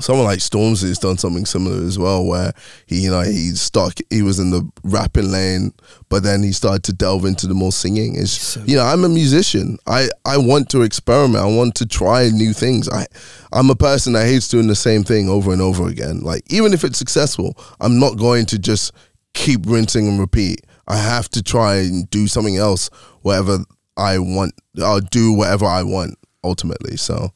[0.00, 2.52] someone like Stormzy has done something similar as well, where
[2.86, 5.72] he, you know, he stuck, he was in the rapping lane,
[6.08, 8.14] but then he started to delve into the more singing.
[8.16, 9.78] It's, you know, I'm a musician.
[9.86, 11.42] I, I want to experiment.
[11.42, 12.88] I want to try new things.
[12.88, 13.06] I,
[13.52, 16.20] I'm a person that hates doing the same thing over and over again.
[16.20, 18.92] Like, even if it's successful, I'm not going to just
[19.34, 20.60] keep rinsing and repeat.
[20.88, 22.90] I have to try and do something else,
[23.22, 23.58] whatever
[23.96, 24.54] I want.
[24.80, 26.96] I'll do whatever I want ultimately.
[26.96, 27.32] So,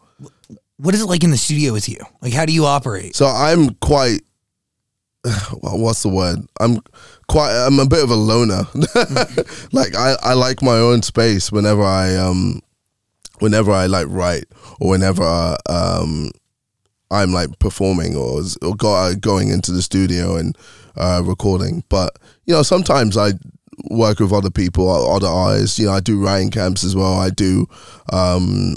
[0.83, 1.99] What is it like in the studio with you?
[2.23, 3.15] Like how do you operate?
[3.17, 4.23] so I'm quite.
[5.61, 6.39] What's the word?
[6.61, 6.81] I'm
[7.29, 7.53] quite.
[7.53, 8.63] I'm a bit of a loner.
[9.73, 12.61] like I, I like my own space whenever I um,
[13.41, 14.45] whenever I like write
[14.81, 16.31] or whenever um,
[17.11, 20.57] I'm like performing or, or go, going into the studio and
[20.97, 21.85] uh, recording.
[21.89, 22.17] But
[22.47, 23.33] you know, sometimes I
[23.91, 25.79] work with other people, other artists.
[25.79, 27.15] You know, I do writing camps as well.
[27.15, 27.67] I do
[28.13, 28.77] um,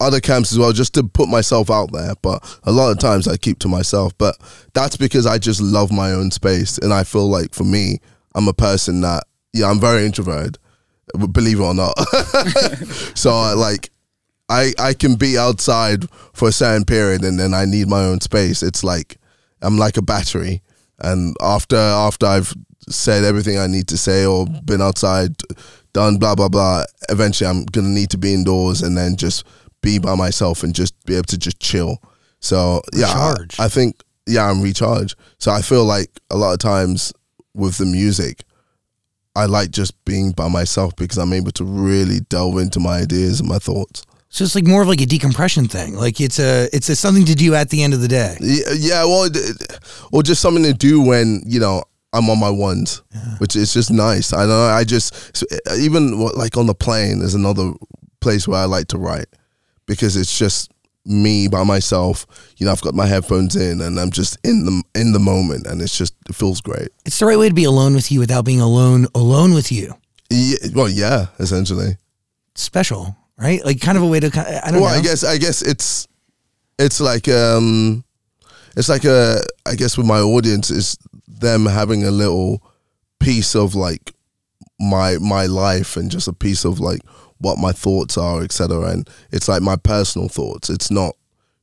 [0.00, 2.14] other camps as well, just to put myself out there.
[2.22, 4.16] But a lot of times I keep to myself.
[4.18, 4.36] But
[4.74, 7.98] that's because I just love my own space, and I feel like for me,
[8.34, 9.24] I'm a person that
[9.56, 10.58] yeah, I'm very introverted.
[11.32, 11.94] Believe it or not.
[13.14, 13.90] so I like
[14.48, 18.20] I I can be outside for a certain period and then I need my own
[18.20, 18.62] space.
[18.62, 19.18] It's like
[19.62, 20.62] I'm like a battery
[20.98, 22.54] and after after I've
[22.88, 25.36] said everything I need to say or been outside
[25.92, 29.44] done blah blah blah eventually I'm to need to be indoors and then just
[29.82, 31.98] be by myself and just be able to just chill.
[32.40, 35.16] So yeah, I- I, think yeah, I'm recharged.
[35.38, 37.12] So I feel like a lot of times
[37.54, 38.44] with the music
[39.36, 43.40] I like just being by myself because I'm able to really delve into my ideas
[43.40, 44.02] and my thoughts.
[44.30, 45.94] So it's like more of like a decompression thing.
[45.94, 48.36] Like it's a it's a something to do at the end of the day.
[48.40, 49.28] Yeah, yeah well,
[50.10, 51.84] or just something to do when you know
[52.14, 53.02] I'm on my ones,
[53.38, 54.32] which is just nice.
[54.32, 54.62] I know.
[54.62, 55.44] I just
[55.78, 57.72] even like on the plane is another
[58.20, 59.26] place where I like to write
[59.86, 60.72] because it's just
[61.04, 62.26] me by myself.
[62.58, 65.66] You know, I've got my headphones in and I'm just in the in the moment,
[65.66, 66.88] and it's just it feels great.
[67.04, 69.94] It's the right way to be alone with you without being alone alone with you.
[70.30, 71.96] Yeah, well, yeah, essentially.
[72.54, 73.64] Special, right?
[73.64, 74.98] Like kind of a way to I don't well, know.
[74.98, 76.08] I guess I guess it's
[76.78, 78.04] it's like um
[78.76, 82.62] it's like a I guess with my audience is them having a little
[83.20, 84.12] piece of like
[84.78, 87.00] my my life and just a piece of like
[87.38, 88.90] what my thoughts are, etc.
[88.90, 90.70] And it's like my personal thoughts.
[90.70, 91.14] It's not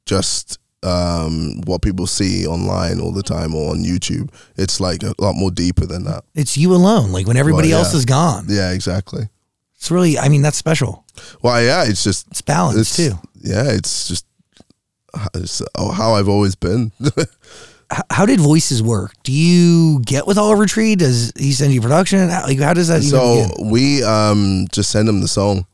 [0.06, 4.30] just um what people see online all the time or on YouTube.
[4.58, 6.26] It's like a lot more deeper than that.
[6.36, 7.12] It's you alone.
[7.12, 8.46] Like when everybody Well, else is gone.
[8.50, 9.30] Yeah, exactly.
[9.76, 11.06] It's really I mean that's special.
[11.42, 13.14] Well, yeah, it's just It's balance too.
[13.42, 14.26] Yeah, it's just
[15.36, 16.92] it's how I've always been.
[18.10, 19.14] How did voices work?
[19.24, 20.96] Do you get with Oliver Tree?
[20.96, 22.30] Does he send you production?
[22.30, 25.66] How, like how does that so we um just send him the song.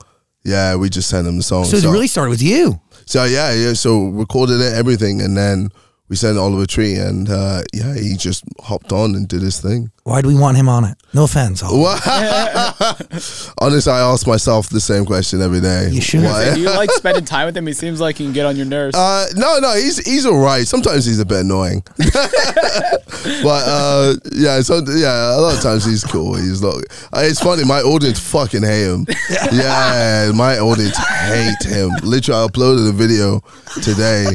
[0.43, 1.65] Yeah, we just send him the song.
[1.65, 2.79] So it really started with you.
[3.05, 3.73] so yeah, yeah.
[3.73, 5.69] So recorded it, everything, and then
[6.10, 9.91] we sent Oliver Tree, and uh, yeah, he just hopped on and did his thing.
[10.04, 10.98] Why do we want him on it?
[11.13, 11.62] No offense.
[13.62, 15.89] Honestly, I ask myself the same question every day.
[15.91, 16.24] You should.
[16.24, 17.67] Why- Do you like spending time with him?
[17.67, 18.95] He seems like he can get on your nerves.
[18.95, 20.67] Uh, no, no, he's he's all right.
[20.67, 26.04] Sometimes he's a bit annoying, but uh, yeah, so yeah, a lot of times he's
[26.04, 26.36] cool.
[26.36, 26.76] He's not.
[27.13, 27.63] Uh, it's funny.
[27.65, 29.06] My audience fucking hate him.
[29.52, 31.91] Yeah, my audience hate him.
[32.04, 33.41] Literally, I uploaded a video
[33.84, 34.26] today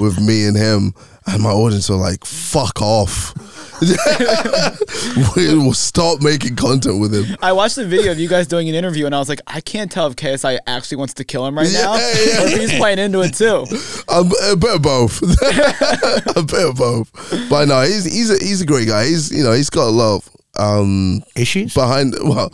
[0.00, 0.92] with me and him,
[1.26, 3.34] and my audience are like, "Fuck off."
[5.36, 7.36] we will stop making content with him.
[7.42, 9.60] I watched the video of you guys doing an interview, and I was like, I
[9.60, 12.60] can't tell if KSI actually wants to kill him right now, Yeah, yeah, or if
[12.60, 13.66] he's playing into it too.
[14.08, 15.20] I'm a bit of both.
[16.36, 17.10] a bit of both.
[17.50, 19.06] But no, he's he's a he's a great guy.
[19.06, 21.74] He's you know he's got a lot of um Issues?
[21.74, 22.48] behind well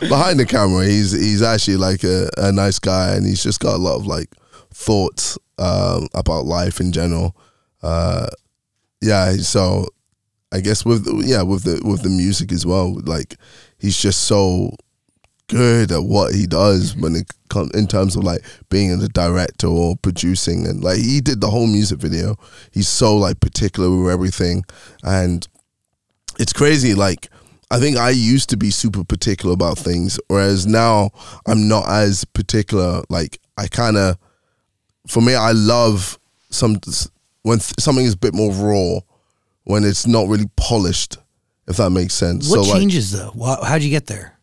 [0.00, 0.84] behind the camera.
[0.84, 4.06] He's he's actually like a, a nice guy, and he's just got a lot of
[4.06, 4.28] like
[4.72, 7.36] thoughts um, about life in general.
[7.82, 8.26] Uh,
[9.00, 9.86] yeah, so
[10.52, 13.00] I guess with yeah with the with the music as well.
[13.02, 13.36] Like
[13.78, 14.70] he's just so
[15.48, 19.66] good at what he does when it comes in terms of like being a director
[19.66, 22.36] or producing and like he did the whole music video.
[22.72, 24.64] He's so like particular with everything
[25.02, 25.46] and
[26.38, 27.28] it's crazy like
[27.70, 31.10] I think I used to be super particular about things whereas now
[31.46, 34.16] I'm not as particular like I kind of
[35.06, 36.18] for me I love
[36.50, 36.76] some
[37.42, 39.00] when th- something is a bit more raw
[39.64, 41.18] when it's not really polished
[41.66, 42.50] if that makes sense.
[42.50, 43.32] What so like changes though?
[43.34, 44.38] Wha- How'd you get there?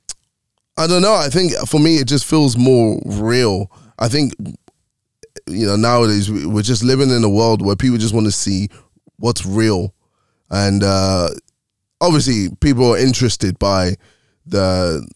[0.78, 1.14] I don't know.
[1.14, 3.70] I think for me, it just feels more real.
[4.00, 4.34] I think,
[5.48, 8.32] you know, nowadays we- we're just living in a world where people just want to
[8.32, 8.70] see
[9.18, 9.94] what's real.
[10.50, 11.30] And uh,
[12.00, 13.96] obviously, people are interested by
[14.48, 15.08] the,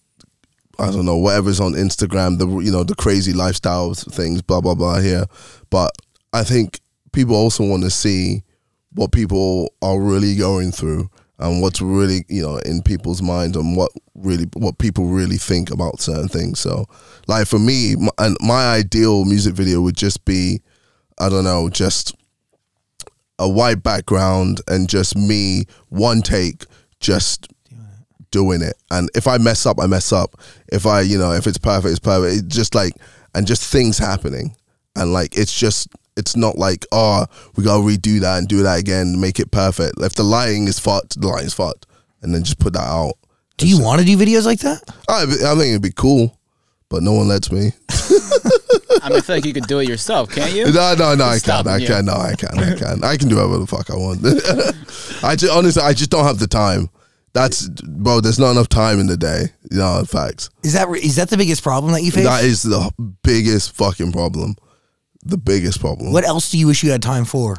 [0.79, 4.75] I don't know, whatever's on Instagram, the, you know, the crazy lifestyle things, blah, blah,
[4.75, 5.25] blah here.
[5.69, 5.91] But
[6.33, 6.79] I think
[7.11, 8.43] people also want to see
[8.93, 11.09] what people are really going through
[11.39, 15.69] and what's really you know in people's minds and what really what people really think
[15.69, 16.85] about certain things so
[17.27, 20.61] like for me my, and my ideal music video would just be
[21.19, 22.15] i don't know just
[23.38, 26.65] a white background and just me one take
[27.01, 27.51] just
[28.36, 28.76] doing it.
[28.91, 30.30] And if i mess up i mess up.
[30.67, 32.43] If i you know if it's perfect it's perfect.
[32.45, 32.93] It's just like
[33.34, 34.56] and just things happening.
[34.98, 38.78] And like it's just it's not like oh we gotta redo that and do that
[38.80, 39.93] again make it perfect.
[40.02, 41.86] If the lighting is fucked the lighting is fucked.
[42.21, 43.13] And then just put that out.
[43.58, 44.82] Do you want to do videos like that?
[45.08, 46.38] I, I think it'd be cool
[46.89, 47.71] but no one lets me.
[49.02, 50.65] I mean, I feel like you could do it yourself, can't you?
[50.71, 51.88] no no no I can't I you.
[51.88, 53.04] can no I can I can.
[53.04, 54.19] I can do whatever the fuck I want.
[55.24, 56.89] I just honestly I just don't have the time
[57.36, 60.89] that's bro there's not enough time in the day you know in fact Is that
[60.89, 62.26] is that the biggest problem that you face?
[62.26, 64.56] that is the biggest fucking problem
[65.24, 67.58] the biggest problem what else do you wish you had time for?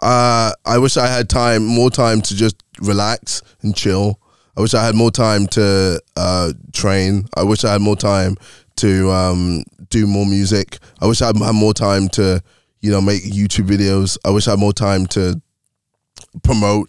[0.00, 4.20] Uh, I wish I had time, more time to just relax and chill.
[4.56, 7.26] I wish I had more time to uh, train.
[7.36, 8.36] I wish I had more time
[8.76, 10.78] to um, do more music.
[11.00, 12.40] I wish I had had more time to,
[12.80, 14.16] you know, make YouTube videos.
[14.24, 15.40] I wish I had more time to
[16.42, 16.88] promote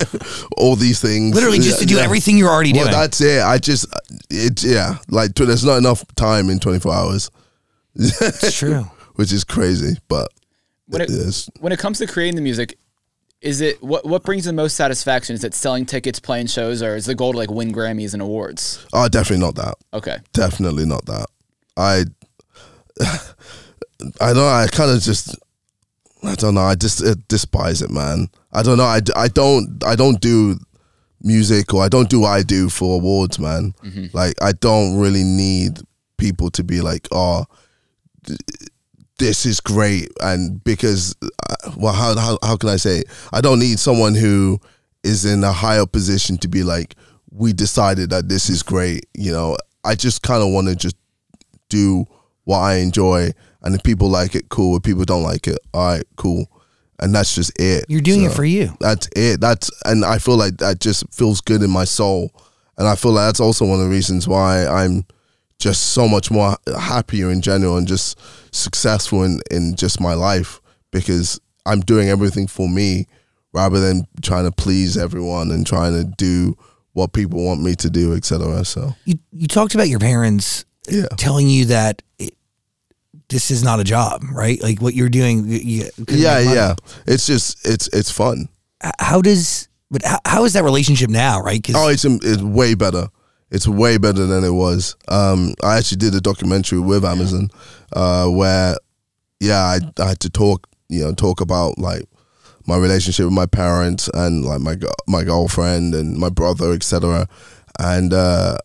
[0.56, 1.34] all these things.
[1.34, 2.02] Literally just to do Yeah.
[2.02, 2.92] everything you're already Well, doing.
[2.92, 3.42] that's it.
[3.42, 3.86] I just,
[4.30, 7.30] it, yeah, like t- there's not enough time in 24 hours,
[7.94, 8.84] It's true.
[9.14, 10.28] which is crazy, but
[10.86, 11.48] When it, it is.
[11.60, 12.78] when it comes to creating the music,
[13.42, 15.34] is it what what brings the most satisfaction?
[15.34, 18.22] Is it selling tickets, playing shows, or is the goal to like win Grammys and
[18.22, 18.84] awards?
[18.94, 19.74] Oh, definitely not that.
[19.92, 20.16] Okay.
[20.32, 21.26] definitely not that.
[21.76, 22.04] I,
[24.20, 24.36] I don't.
[24.36, 25.36] know, I kind of just,
[26.22, 26.62] I don't know.
[26.62, 28.28] I just uh, despise it, man.
[28.56, 28.84] I don't know.
[28.84, 29.82] I, I don't.
[29.84, 30.58] I don't do
[31.22, 33.74] music or I don't do what I do for awards, man.
[34.14, 35.78] Like I don't really need
[36.16, 37.44] people to be like, oh,
[38.26, 38.40] th-
[39.18, 42.98] this is great, and because, uh, well, how how how can I say?
[43.00, 43.06] It?
[43.32, 44.58] I don't need someone who
[45.04, 46.96] is in a higher position to be like,
[47.30, 49.06] we decided that this is great.
[49.14, 50.96] You know, I just kind of want to just
[51.68, 52.04] do
[52.44, 53.30] what I enjoy,
[53.62, 54.76] and if people like it, cool.
[54.76, 56.46] If people don't like it, all right, cool.
[56.98, 57.84] And that's just it.
[57.88, 58.74] You're doing it for you.
[58.80, 59.40] That's it.
[59.40, 62.32] That's and I feel like that just feels good in my soul,
[62.78, 65.04] and I feel like that's also one of the reasons why I'm
[65.58, 68.18] just so much more happier in general and just
[68.54, 73.06] successful in in just my life because I'm doing everything for me
[73.52, 76.56] rather than trying to please everyone and trying to do
[76.92, 78.64] what people want me to do, etc.
[78.64, 81.06] So You you talked about your parents yeah.
[81.16, 82.02] telling you that
[83.28, 84.62] this is not a job, right?
[84.62, 85.44] Like what you're doing.
[85.48, 86.74] You, yeah, yeah.
[87.06, 88.48] It's just it's it's fun.
[89.00, 91.62] How does but how, how is that relationship now, right?
[91.62, 93.08] 'Cause Oh, it's it's way better.
[93.50, 94.96] It's way better than it was.
[95.08, 97.48] Um, I actually did a documentary with Amazon,
[97.92, 98.76] uh, where
[99.40, 102.02] yeah, I, I had to talk, you know, talk about like
[102.66, 107.28] my relationship with my parents and like my my girlfriend and my brother, etc.
[107.78, 108.58] And uh,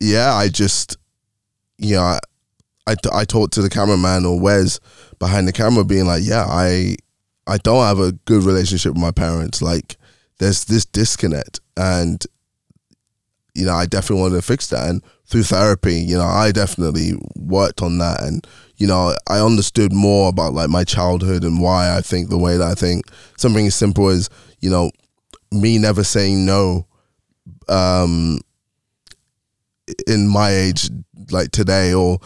[0.00, 0.96] yeah, I just,
[1.78, 2.18] you know, I,
[2.86, 4.80] I I talked to the cameraman or Wes
[5.18, 6.96] behind the camera, being like, yeah, I
[7.46, 9.60] I don't have a good relationship with my parents.
[9.62, 9.96] Like,
[10.38, 12.24] there's this disconnect, and
[13.54, 14.88] you know, I definitely wanted to fix that.
[14.88, 18.22] And through therapy, you know, I definitely worked on that.
[18.22, 18.44] And,
[18.76, 22.56] you know, I understood more about like my childhood and why I think the way
[22.56, 23.04] that I think.
[23.38, 24.28] Something as simple as,
[24.60, 24.90] you know,
[25.52, 26.86] me never saying no,
[27.68, 28.40] um,
[30.08, 30.90] in my age,
[31.30, 32.18] like today, or,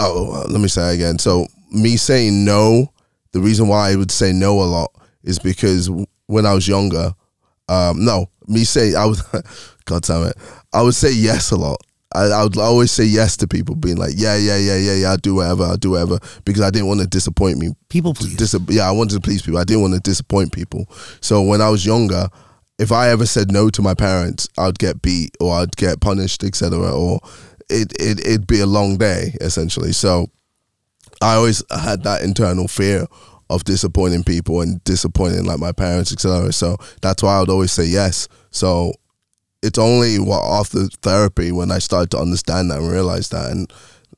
[0.00, 1.18] oh, let me say again.
[1.18, 2.92] So, me saying no,
[3.32, 4.90] the reason why I would say no a lot
[5.22, 5.90] is because
[6.26, 7.12] when I was younger,
[7.68, 9.18] um, no, me say I would,
[9.84, 10.36] God damn it,
[10.72, 11.80] I would say yes a lot.
[12.14, 15.10] I, I would always say yes to people, being like, yeah, yeah, yeah, yeah, yeah,
[15.10, 17.70] I'll do whatever, I'll do whatever, because I didn't want to disappoint me.
[17.88, 18.36] people please.
[18.36, 19.58] Dis- yeah, I wanted to please people.
[19.58, 20.86] I didn't want to disappoint people.
[21.20, 22.28] So when I was younger,
[22.78, 26.44] if I ever said no to my parents, I'd get beat or I'd get punished,
[26.44, 26.78] etc.
[26.92, 27.20] Or
[27.68, 29.92] it, it it'd be a long day essentially.
[29.92, 30.30] So
[31.20, 33.06] I always had that internal fear
[33.50, 36.52] of disappointing people and disappointing like my parents, etc.
[36.52, 38.28] So that's why I would always say yes.
[38.50, 38.92] So
[39.62, 43.72] it's only after therapy when I started to understand that and realize that, and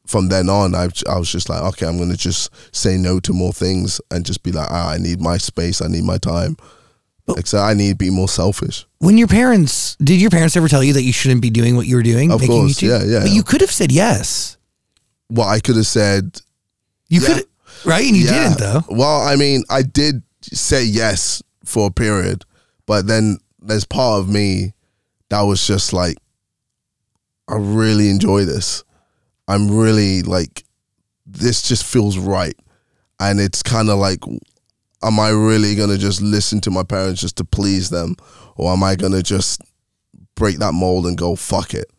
[0.06, 3.32] from then on, I, I was just like, okay, I'm gonna just say no to
[3.32, 6.56] more things and just be like, ah, I need my space, I need my time.
[7.28, 8.86] Like, so I need to be more selfish.
[8.98, 11.86] When your parents did your parents ever tell you that you shouldn't be doing what
[11.86, 12.30] you were doing?
[12.30, 12.88] Of making course, YouTube?
[12.88, 13.20] yeah, yeah.
[13.22, 14.56] But you could have said yes.
[15.28, 16.40] Well, I could have said
[17.08, 17.26] You Yeah.
[17.34, 17.44] could,
[17.84, 18.04] right?
[18.06, 18.48] And you Yeah.
[18.48, 18.82] didn't though.
[18.88, 22.44] Well, I mean, I did say yes for a period,
[22.86, 24.72] but then there's part of me
[25.30, 26.16] that was just like,
[27.48, 28.82] I really enjoy this.
[29.48, 30.64] I'm really like,
[31.26, 32.56] this just feels right.
[33.20, 34.20] And it's kind of like,
[35.02, 38.16] am I really going to just listen to my parents just to please them?
[38.56, 39.60] Or am I going to just
[40.34, 41.90] break that mold and go, fuck it?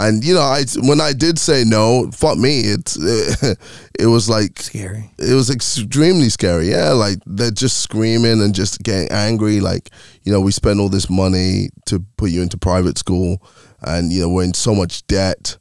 [0.00, 2.60] And you know, I when I did say no, fuck me.
[2.60, 2.96] It's
[3.98, 5.10] it was like Scary.
[5.18, 6.70] it was extremely scary.
[6.70, 9.60] Yeah, like they're just screaming and just getting angry.
[9.60, 9.90] Like
[10.22, 13.46] you know, we spend all this money to put you into private school,
[13.82, 15.58] and you know we're in so much debt,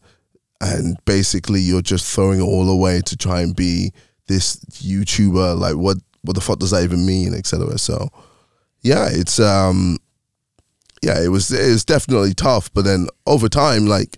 [0.61, 3.91] and basically you're just throwing it all away to try and be
[4.27, 5.59] this YouTuber.
[5.59, 7.78] Like what what the fuck does that even mean, etc.
[7.78, 8.09] So
[8.82, 9.97] yeah, it's um
[11.01, 14.17] yeah, it was it was definitely tough, but then over time, like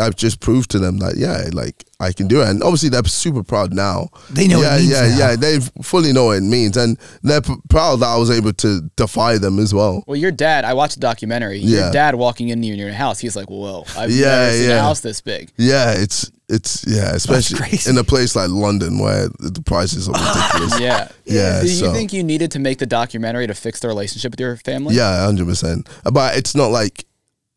[0.00, 3.04] I've just proved to them that yeah, like I can do it, and obviously they're
[3.04, 4.08] super proud now.
[4.30, 5.18] They know yeah, it means yeah, now.
[5.18, 5.36] yeah.
[5.36, 8.90] They fully know what it means, and they're p- proud that I was able to
[8.96, 10.02] defy them as well.
[10.06, 11.58] Well, your dad, I watched the documentary.
[11.58, 11.80] Yeah.
[11.84, 14.76] Your dad walking into your house, he's like, "Whoa, I've Yeah, never seen yeah.
[14.76, 19.28] a house this big." Yeah, it's it's yeah, especially in a place like London where
[19.38, 20.78] the prices are ridiculous.
[20.80, 23.88] Yeah, Yeah, Do you so- think you needed to make the documentary to fix the
[23.88, 24.94] relationship with your family?
[24.94, 25.88] Yeah, hundred percent.
[26.12, 27.06] But it's not like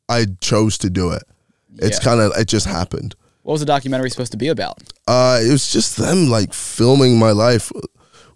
[0.10, 1.24] I chose to do it.
[1.78, 2.04] It's Yeah.
[2.04, 3.16] kind of it just happened.
[3.44, 4.82] What was the documentary supposed to be about?
[5.08, 7.72] Uh, it was just them like filming my life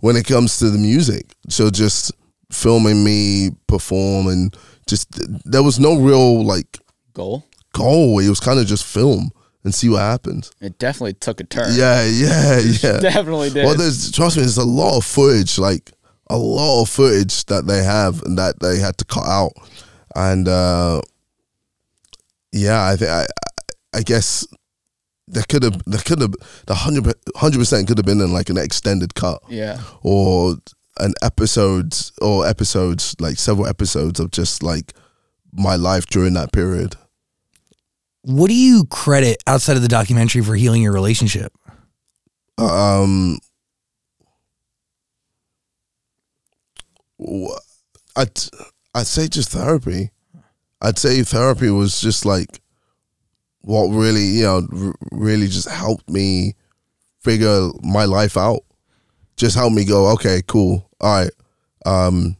[0.01, 1.35] when it comes to the music.
[1.47, 2.11] So just
[2.51, 4.55] filming me perform and
[4.87, 5.07] just
[5.45, 6.79] there was no real like
[7.13, 7.45] Goal.
[7.73, 8.19] goal.
[8.19, 9.31] It was kind of just film
[9.63, 10.51] and see what happens.
[10.61, 11.73] It definitely took a turn.
[11.73, 12.99] Yeah, yeah, yeah.
[12.99, 13.65] Definitely did.
[13.65, 15.91] Well, there's trust me, there's a lot of footage, like
[16.29, 19.53] a lot of footage that they have and that they had to cut out,
[20.15, 21.01] and uh,
[22.51, 23.25] yeah, I think I,
[23.93, 24.47] I guess
[25.29, 26.33] there could have there could have
[26.65, 29.79] the hundred hundred percent could have been in like an extended cut yeah.
[30.01, 30.55] or
[30.97, 34.93] an episode or episodes like several episodes of just like
[35.53, 36.95] my life during that period.
[38.21, 41.53] What do you credit outside of the documentary for healing your relationship?
[42.57, 43.39] um
[48.15, 48.39] I'd
[48.93, 50.11] I'd say just therapy.
[50.81, 52.61] I'd say therapy was just like
[53.61, 56.55] what really you know really just helped me
[57.21, 58.61] figure my life out.
[59.37, 61.31] Just helped me go okay, cool, all right.
[61.85, 62.35] Um,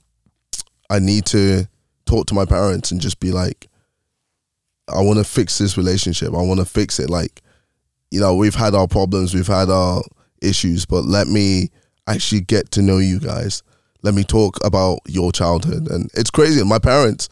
[0.90, 1.68] I need to
[2.06, 3.69] talk to my parents and just be like,
[4.94, 6.30] I want to fix this relationship.
[6.30, 7.10] I want to fix it.
[7.10, 7.42] Like,
[8.12, 10.02] you know, we've had our problems, we've had our
[10.42, 11.70] issues, but let me
[12.08, 13.64] actually get to know you guys.
[14.02, 15.90] Let me talk about your childhood.
[15.90, 16.64] And it's crazy.
[16.64, 17.30] My parents,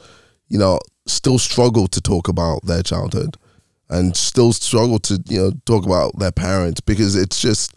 [0.50, 3.38] you know, still struggle to talk about their childhood
[3.90, 7.74] and still struggle to, you know, talk about their parents because it's just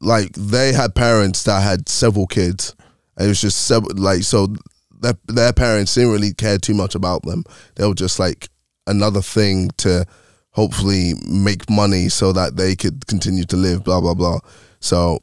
[0.00, 2.74] like they had parents that had several kids.
[3.16, 4.48] And it was just several, like, so
[4.90, 7.44] their, their parents didn't really care too much about them.
[7.74, 8.48] They were just like
[8.86, 10.06] another thing to
[10.50, 14.38] hopefully make money so that they could continue to live, blah, blah, blah.
[14.80, 15.22] So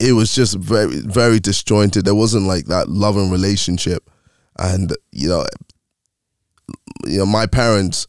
[0.00, 2.04] it was just very, very disjointed.
[2.04, 4.10] There wasn't like that loving relationship.
[4.58, 5.46] And, you know,
[7.06, 8.06] you know, my parents,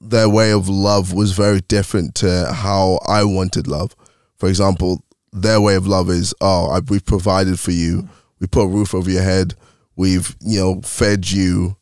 [0.00, 3.96] their way of love was very different to how I wanted love.
[4.36, 8.08] For example, their way of love is, oh, I, we've provided for you,
[8.40, 9.54] we put a roof over your head,
[9.96, 11.76] we've you know fed you.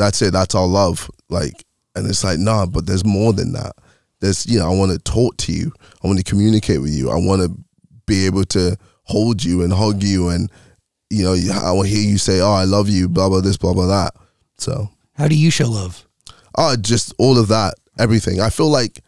[0.00, 0.32] That's it.
[0.32, 1.10] That's our love.
[1.28, 3.72] Like, and it's like, nah, but there's more than that.
[4.20, 5.72] There's, you know, I want to talk to you.
[6.02, 7.10] I want to communicate with you.
[7.10, 7.54] I want to
[8.06, 10.50] be able to hold you and hug you, and
[11.10, 13.56] you know, I want to hear you say, "Oh, I love you," blah blah this,
[13.56, 14.14] blah blah that.
[14.58, 16.06] So, How do you show love?
[16.56, 18.40] oh, just all of that, everything.
[18.40, 19.00] I feel like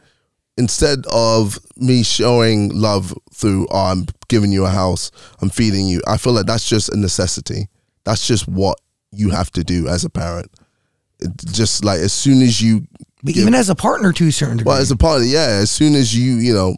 [0.57, 6.01] instead of me showing love through, oh, I'm giving you a house, I'm feeding you,
[6.07, 7.68] I feel like that's just a necessity.
[8.05, 8.78] That's just what
[9.11, 10.51] you have to do as a parent.
[11.53, 12.87] Just like as soon as you,
[13.23, 14.70] But give- even as a partner to a certain degree.
[14.70, 16.77] well, as a partner, yeah, as soon as you, you know,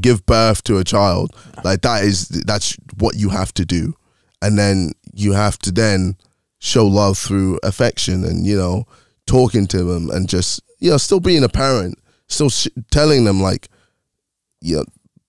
[0.00, 1.34] give birth to a child,
[1.64, 3.94] like that is that's what you have to do,
[4.42, 6.16] and then you have to then
[6.58, 8.84] show love through affection and you know
[9.26, 11.98] talking to them and just you know, still being a parent,
[12.28, 13.68] still sh- telling them like,
[14.60, 14.84] you know,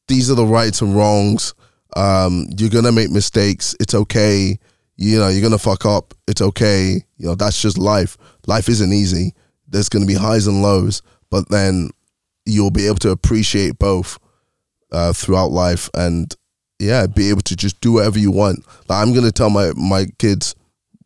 [0.10, 1.54] these are the rights and wrongs.
[1.96, 3.74] Um, you're gonna make mistakes.
[3.80, 4.60] It's okay.
[4.98, 6.14] You know, you're gonna fuck up.
[6.28, 7.04] It's okay.
[7.18, 8.18] You know, that's just life.
[8.48, 9.34] Life isn't easy.
[9.68, 11.92] There's gonna be highs and lows, but then
[12.46, 14.18] you'll be able to appreciate both
[14.92, 16.34] uh, throughout life and
[16.80, 18.66] yeah, be able to just do whatever you want.
[18.88, 20.56] Like I'm gonna tell my my kids,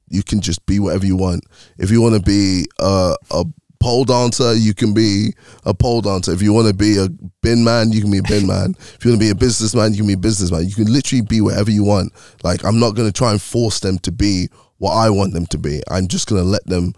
[0.09, 1.45] you can just be whatever you want.
[1.77, 3.45] If you want to be a, a
[3.81, 5.33] pole dancer, you can be
[5.65, 6.31] a pole dancer.
[6.31, 7.09] If you want to be a
[7.41, 8.75] bin man, you can be a bin man.
[8.95, 10.67] If you want to be a businessman, you can be a businessman.
[10.67, 12.13] You can literally be whatever you want.
[12.43, 15.57] Like I'm not gonna try and force them to be what I want them to
[15.57, 15.81] be.
[15.89, 16.93] I'm just gonna let them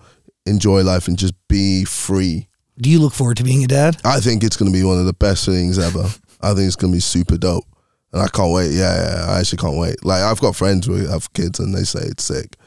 [0.45, 2.49] enjoy life and just be free.
[2.79, 3.97] Do you look forward to being a dad?
[4.03, 6.03] I think it's gonna be one of the best things ever.
[6.41, 7.65] I think it's gonna be super dope.
[8.11, 8.71] And I can't wait.
[8.71, 10.03] Yeah, yeah, I actually can't wait.
[10.05, 12.57] Like I've got friends who have kids and they say it's sick.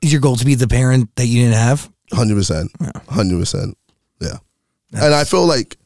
[0.00, 1.90] Is your goal to be the parent that you didn't have?
[2.14, 2.70] Hundred percent.
[3.08, 3.76] Hundred percent.
[4.20, 4.38] Yeah.
[4.92, 5.76] and I feel like,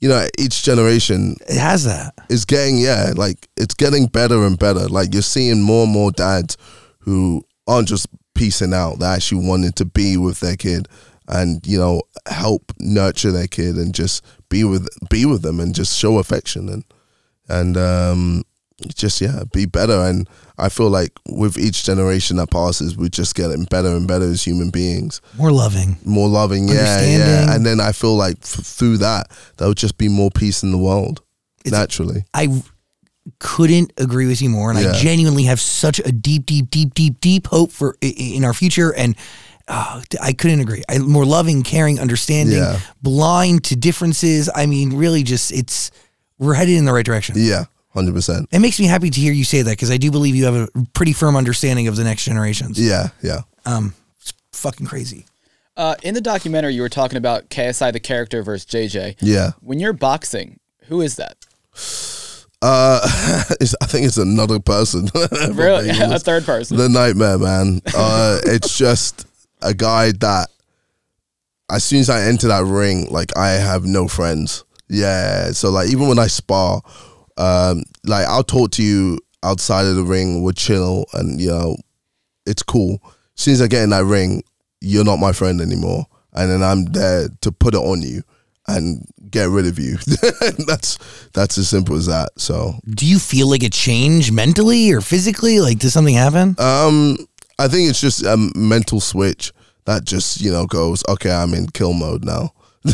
[0.00, 2.14] you know, each generation It has that.
[2.28, 4.88] is getting yeah, like it's getting better and better.
[4.88, 6.56] Like you're seeing more and more dads
[7.00, 10.88] who aren't just piecing out, they're actually wanting to be with their kid
[11.28, 15.74] and, you know, help nurture their kid and just be with be with them and
[15.74, 16.84] just show affection and
[17.48, 18.42] and um
[18.94, 23.34] just yeah, be better and I feel like with each generation that passes, we're just
[23.34, 25.96] getting better and better as human beings More loving.
[26.04, 27.54] more loving, yeah, yeah.
[27.54, 30.70] And then I feel like f- through that, there would just be more peace in
[30.72, 31.22] the world
[31.66, 32.24] naturally.
[32.34, 32.62] I
[33.38, 34.90] couldn't agree with you more, and Yeah.
[34.90, 38.94] I genuinely have such a deep, deep, deep, deep, deep hope for in our future.
[38.94, 39.16] And
[39.66, 40.82] uh, I couldn't agree.
[40.90, 42.80] I, more loving, caring, understanding, Yeah.
[43.02, 44.50] blind to differences.
[44.54, 45.90] I mean, really, just it's
[46.38, 47.36] we're headed in the right direction.
[47.38, 47.64] Yeah,
[47.94, 48.48] hundred percent.
[48.52, 50.54] It makes me happy to hear you say that because I do believe you have
[50.54, 52.78] a pretty firm understanding of the next generations.
[52.78, 53.42] Yeah, yeah.
[53.64, 55.26] Um, it's fucking crazy.
[55.76, 59.16] Uh, in the documentary, you were talking about KSI, the character, versus JJ.
[59.20, 59.52] Yeah.
[59.60, 61.36] When you're boxing, who is that?
[62.62, 63.00] Uh,
[63.60, 65.08] it's, I think it's another person.
[65.52, 65.90] Really?
[65.90, 66.76] Being a third person.
[66.76, 67.80] The nightmare, man.
[67.94, 69.26] Uh, it's just
[69.62, 70.48] a guy that,
[71.70, 74.64] as soon as I enter that ring, like I have no friends.
[74.88, 75.50] Yeah.
[75.52, 76.82] So like even when I spar,
[77.36, 80.42] um, like I'll talk to you outside of the ring.
[80.42, 81.76] We'll chill, and you know,
[82.46, 83.00] it's cool.
[83.36, 84.42] As soon as I get in that ring,
[84.80, 88.22] you're not my friend anymore, and then I'm there to put it on you
[88.66, 89.96] and get rid of you.
[90.66, 90.98] that's
[91.32, 92.30] that's as simple as that.
[92.36, 95.60] So Do you feel like a change mentally or physically?
[95.60, 96.56] Like, does something happen?
[96.58, 97.16] Um,
[97.58, 99.52] I think it's just a mental switch
[99.86, 102.52] that just you know goes, okay, I'm in kill mode now.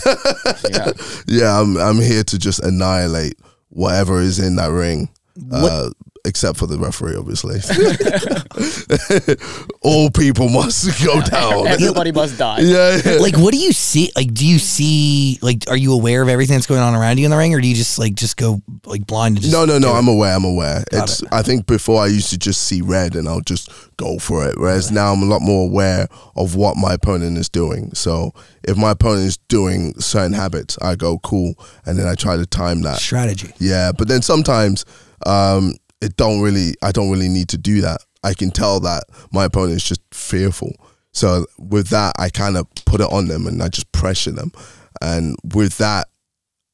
[0.70, 0.93] Yeah.
[1.26, 3.34] Yeah, I'm I'm here to just annihilate
[3.70, 5.08] whatever is in that ring,
[5.53, 5.91] uh,
[6.24, 7.61] except for the referee, obviously.
[9.83, 11.66] All people must go down.
[11.66, 12.61] Everybody must die.
[12.61, 13.12] yeah, yeah.
[13.18, 16.57] like what do you see like do you see like are you aware of everything
[16.57, 18.61] that's going on around you in the ring or do you just like just go
[18.85, 19.93] like blind and just No, no, no.
[19.93, 20.35] I'm aware.
[20.35, 20.85] I'm aware.
[20.91, 21.22] Got it's.
[21.22, 21.28] it.
[21.33, 24.59] I think before I used to just see red and I'll just go for it.
[24.59, 27.93] Whereas now I'm a lot more aware of what my opponent is doing.
[27.95, 28.33] So
[28.64, 31.55] if my opponent is doing certain habits, I go cool,
[31.87, 32.99] and then I try to time that.
[32.99, 34.85] strategy Yeah, but then sometimes
[35.26, 36.74] um, it don't really.
[36.82, 38.02] I don't really need to do that.
[38.22, 40.72] I can tell that my opponent is just fearful.
[41.12, 44.52] So with that, I kind of put it on them and I just pressure them,
[45.00, 46.08] and with that,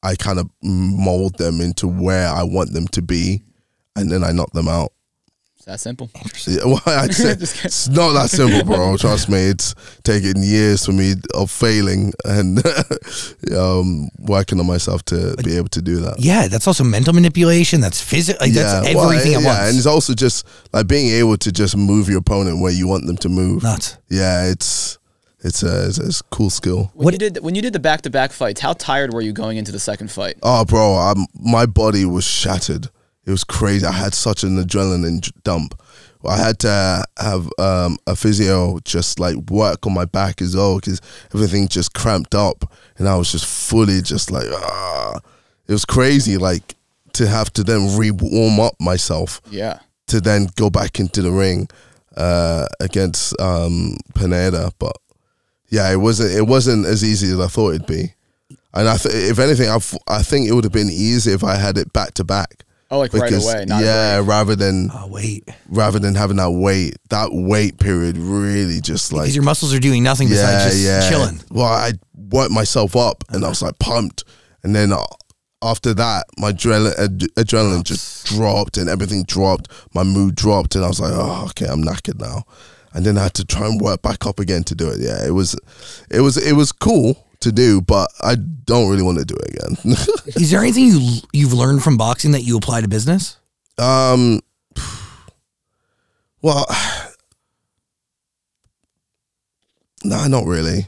[0.03, 3.43] I kind of mold them into where I want them to be,
[3.95, 4.93] and then I knock them out.
[5.57, 6.09] It's that simple.
[6.45, 8.95] Yeah, well, I'd say it's not that simple, bro.
[8.99, 12.61] Trust me, it's taken years for me of failing and
[13.57, 16.19] um, working on myself to be able to do that.
[16.19, 19.87] yeah that's also mental manipulation that's physical like that's well, everything at yeah, and it's
[19.87, 23.27] also just like being able to just move your opponent where you want them to
[23.29, 23.63] move.
[23.63, 24.99] nuts Yeah, it's
[25.39, 26.91] it's a, it's a it's a cool skill.
[26.93, 29.33] When you did when you did the back to back fights, how tired were you
[29.33, 30.37] going into the second fight?
[30.43, 32.89] Oh, bro, I'm, my body was shattered.
[33.27, 33.85] It was crazy.
[33.85, 35.79] I had such an adrenaline dump.
[36.25, 40.75] I had to have um, a physio just like work on my back as well
[40.77, 40.99] because
[41.33, 45.19] everything just cramped up, and I was just fully just like ah.
[45.67, 46.75] It was crazy, like
[47.13, 49.79] to have to then re warm up myself Yeah.
[50.07, 51.67] to then go back into the ring
[52.15, 54.71] uh, against um, Pineda.
[54.79, 54.95] But
[55.69, 58.13] yeah, it wasn't it wasn't as easy as I thought it'd be.
[58.73, 61.43] And I th- if anything, I, f- I think it would have been easier if
[61.43, 62.63] I had it back to back.
[62.89, 64.29] Oh, like right away, not yeah, break.
[64.29, 69.23] rather than oh wait rather than having that wait, that wait period really just like
[69.23, 71.93] because your muscles are doing nothing besides just chilling well, I
[72.31, 74.23] worked myself up and I was like pumped,
[74.63, 75.03] and then uh,
[75.61, 79.69] after that, my adrenaline, ad- adrenaline just dropped and everything dropped.
[79.93, 82.43] My mood dropped, and I was like, oh, okay, I'm knackered now.
[82.93, 84.99] And then I had to try and work back up again to do it.
[84.99, 85.59] Yeah, it was,
[86.09, 89.49] it was, it was cool to do, but I don't really want to do it
[89.55, 89.95] again.
[90.41, 93.37] Is there anything you you've learned from boxing that you apply to business?
[93.77, 94.39] um,
[96.41, 96.65] well,
[100.03, 100.87] no, not really.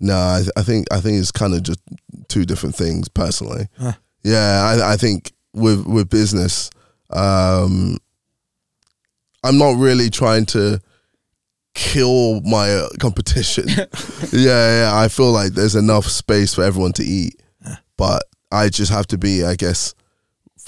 [0.00, 1.80] No, I, I think I think it's kind of just
[2.28, 3.08] two different things.
[3.08, 3.92] Personally, Huh.
[4.22, 6.70] yeah, I, I think with with business,
[7.10, 7.98] um,
[9.42, 10.80] I'm not really trying to
[11.78, 13.68] kill my uh, competition.
[14.32, 17.40] yeah, yeah, I feel like there's enough space for everyone to eat,
[17.96, 19.94] but I just have to be, I guess,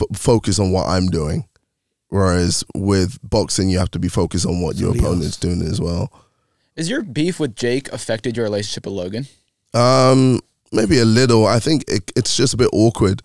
[0.01, 1.47] f- focus on what I'm doing.
[2.11, 6.13] Whereas with boxing, you have to be focused on what your opponent's doing as well.
[6.77, 9.27] Is your beef with Jake affected your relationship with Logan?
[9.75, 10.41] Um,
[10.73, 11.47] maybe a little.
[11.47, 13.23] I think it, it's just a bit awkward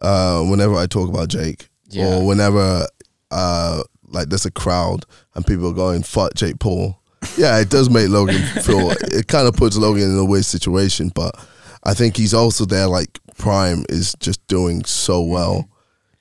[0.00, 2.06] uh, whenever I talk about Jake Yeah.
[2.16, 2.86] or whenever
[3.30, 3.82] uh,
[4.14, 5.04] like there's a crowd
[5.34, 7.00] and people are going fuck Jake Paul.
[7.36, 8.90] Yeah, it does make Logan feel.
[9.12, 11.34] It kind of puts Logan in a weird situation, but
[11.82, 12.86] I think he's also there.
[12.86, 15.68] Like Prime is just doing so well,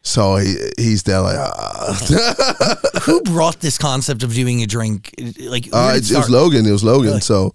[0.01, 1.37] so he he's there like.
[1.37, 2.79] Ah.
[3.03, 5.13] Who brought this concept of doing a drink?
[5.39, 6.29] Like, Uh, it, it was?
[6.29, 6.65] Logan.
[6.65, 7.07] It was Logan.
[7.09, 7.19] Really?
[7.21, 7.53] So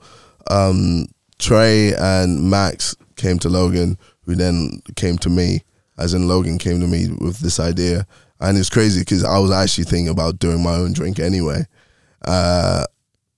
[0.50, 1.06] um,
[1.38, 5.62] Trey and Max came to Logan, who then came to me,
[5.96, 8.06] as in Logan came to me with this idea.
[8.40, 11.66] And it's crazy because I was actually thinking about doing my own drink anyway.
[12.22, 12.84] Uh,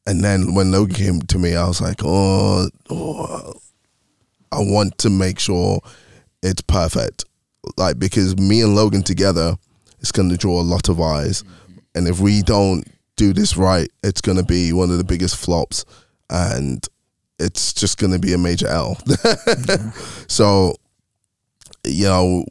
[0.07, 3.55] and then when Logan came to me, I was like, oh, oh,
[4.53, 5.81] I want to make sure
[6.43, 7.25] it's perfect.
[7.77, 9.57] Like, because me and Logan together,
[10.01, 11.45] it's going to draw a lot of eyes.
[11.95, 12.85] And if we don't
[13.17, 15.85] do this right, it's going to be one of the biggest flops.
[16.29, 16.87] And
[17.39, 18.99] it's just going to be a major L.
[20.29, 20.75] So,
[21.85, 22.45] you know,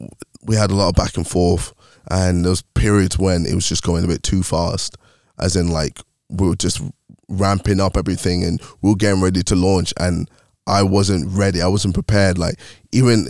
[0.44, 1.72] we had a lot of back and forth.
[2.10, 4.96] And there was periods when it was just going a bit too fast.
[5.38, 6.80] As in, like, we were just
[7.28, 9.92] ramping up everything and we were getting ready to launch.
[9.98, 10.30] And
[10.66, 11.60] I wasn't ready.
[11.60, 12.38] I wasn't prepared.
[12.38, 12.60] Like,
[12.92, 13.26] even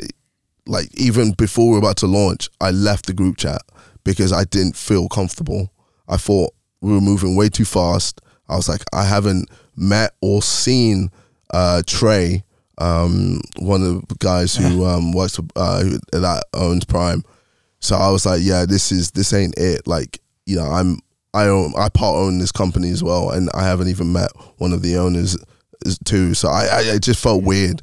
[0.66, 3.62] like even before we were about to launch, I left the group chat
[4.04, 5.72] because I didn't feel comfortable.
[6.08, 8.20] I thought we were moving way too fast.
[8.48, 11.10] I was like, I haven't met or seen
[11.52, 12.44] uh, Trey,
[12.78, 17.24] um, one of the guys who um, works for, uh, who, that owns Prime.
[17.80, 19.86] So I was like, yeah, this is this ain't it.
[19.86, 20.98] Like, you know, I'm
[21.34, 24.72] I own I part own this company as well, and I haven't even met one
[24.72, 25.36] of the owners
[26.04, 26.34] too.
[26.34, 27.82] So I, I it just felt weird.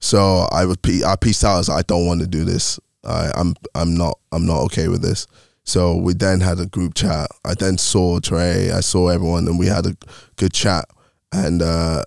[0.00, 2.78] So I was pe- I pieced out as I don't want to do this.
[3.04, 5.26] I, I'm I'm not I'm not okay with this.
[5.64, 7.28] So we then had a group chat.
[7.44, 8.70] I then saw Trey.
[8.70, 9.96] I saw everyone, and we had a
[10.36, 10.86] good chat.
[11.32, 12.02] And uh,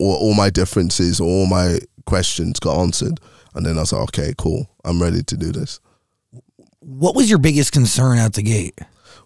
[0.00, 3.20] all, all my differences, all my questions got answered.
[3.54, 4.70] And then I was like, okay, cool.
[4.84, 5.78] I'm ready to do this.
[6.80, 8.78] What was your biggest concern out the gate?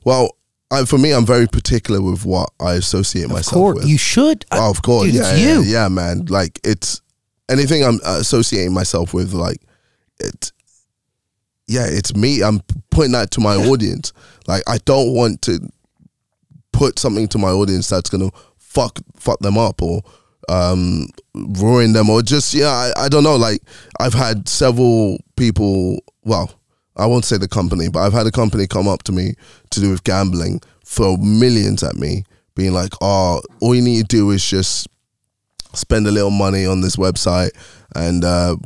[0.05, 0.37] Well,
[0.73, 3.87] I, for me, I'm very particular with what I associate Of myself course, with.
[3.89, 4.45] you should.
[4.51, 5.63] I- Oh, of course, dude, yeah, it's yeah, you.
[5.63, 6.27] yeah, man.
[6.27, 7.03] Like it's
[7.51, 9.33] anything I'm associating myself with.
[9.33, 9.59] Like
[10.21, 10.53] it,
[11.67, 12.43] yeah, it's me.
[12.43, 14.13] I'm putting that to my audience.
[14.47, 15.61] Like I don't want to
[16.73, 20.01] put something to my audience that's gonna fuck fuck them up or
[20.49, 23.61] um ruin them or just yeah I, I don't know like
[23.99, 26.53] I've had several people well
[26.97, 29.35] I won't say the company but I've had a company come up to me
[29.71, 32.25] to do with gambling throw millions at me
[32.55, 34.89] being like oh all you need to do is just
[35.75, 37.51] spend a little money on this website
[37.95, 38.57] and uh,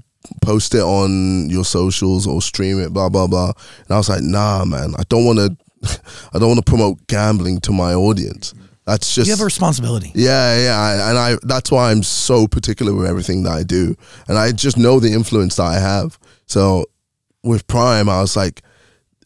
[0.43, 3.53] post it on your socials or stream it, blah blah blah.
[3.87, 5.57] And I was like, nah, man, I don't want to.
[6.33, 8.55] I don't want to promote gambling to my audience.
[8.87, 10.13] That's just you have a responsibility.
[10.15, 13.95] yeah, yeah, I- and I that's why I'm so particular with everything that I do,
[14.29, 16.19] and I just know the influence that I have.
[16.47, 16.87] So
[17.43, 18.63] with Prime, I was like,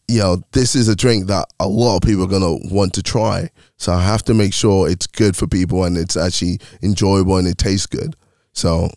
[0.09, 3.03] you know, this is a drink that a lot of people are gonna want to
[3.03, 3.49] try.
[3.77, 7.47] So I have to make sure it's good for people and it's actually enjoyable and
[7.47, 8.15] it tastes good.
[8.51, 8.89] So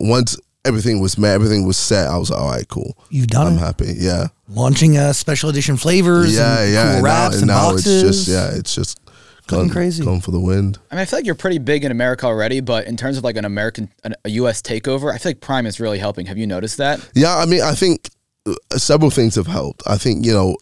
[0.00, 2.98] once everything was met, everything was set, I was like, all right, cool.
[3.08, 3.60] You've done I'm it.
[3.60, 3.94] happy.
[3.96, 4.26] Yeah.
[4.48, 6.36] Launching uh, special edition flavors.
[6.36, 6.82] Yeah, and yeah.
[6.82, 8.02] Cool and wraps now, and now boxes.
[8.02, 9.00] it's just yeah, it's just
[9.48, 10.04] Fucking gone crazy.
[10.04, 10.78] Gone for the wind.
[10.90, 13.24] I mean, I feel like you're pretty big in America already, but in terms of
[13.24, 14.60] like an American, an, a U.S.
[14.60, 16.26] takeover, I feel like Prime is really helping.
[16.26, 17.08] Have you noticed that?
[17.14, 18.10] Yeah, I mean, I think
[18.72, 19.82] several things have helped.
[19.86, 20.56] I think you know,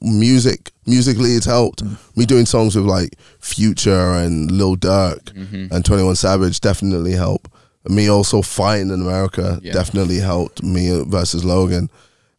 [0.00, 1.84] music musically it's helped.
[1.84, 2.16] Mm.
[2.16, 5.72] Me doing songs with like Future and Lil Durk Mm-hmm.
[5.74, 7.48] and Twenty One Savage definitely help.
[7.88, 9.72] Me also fighting in America Yeah.
[9.72, 11.88] definitely helped me versus Logan,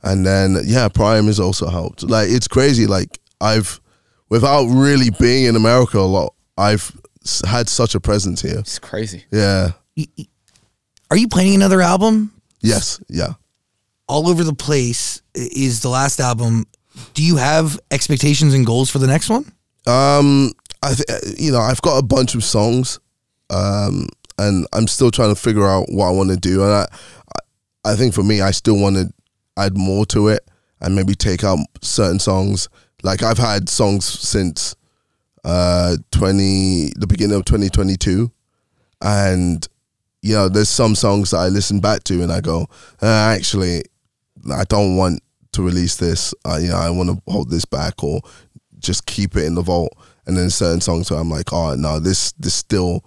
[0.04, 2.04] and then yeah, Prime has also helped.
[2.04, 2.86] Like it's crazy.
[2.88, 3.80] Like I've
[4.30, 6.92] without really being in America a lot, I've
[7.46, 8.60] had such a presence here.
[8.60, 9.26] It's crazy.
[9.32, 9.72] Yeah.
[11.10, 12.32] Are you planning another album?
[12.62, 13.00] Yes.
[13.10, 13.34] Yeah.
[14.12, 16.66] All over the place is the last album.
[17.14, 19.46] Do you have expectations and goals for the next one?
[19.88, 20.52] Um,
[20.84, 23.00] I th- you know I've got a bunch of songs,
[23.50, 26.62] um, and I'm still trying to figure out what I want to do.
[26.62, 26.88] And I,
[27.86, 29.14] I, think for me, I still want to
[29.56, 30.46] add more to it
[30.82, 32.68] and maybe take out certain songs.
[33.04, 34.76] Like I've had songs since
[35.46, 38.30] uh twenty the beginning of 2022,
[39.02, 39.66] and
[40.22, 42.68] you know there's some songs that I listen back to and I go,
[43.02, 43.06] uh,
[43.38, 43.84] actually,
[44.52, 45.22] I don't want
[45.54, 46.34] to release this.
[46.46, 48.22] Uh, you know, I want to hold this back or
[48.80, 49.94] just keep it in the vault.
[50.26, 53.04] And then certain songs where I'm like, oh no, this this still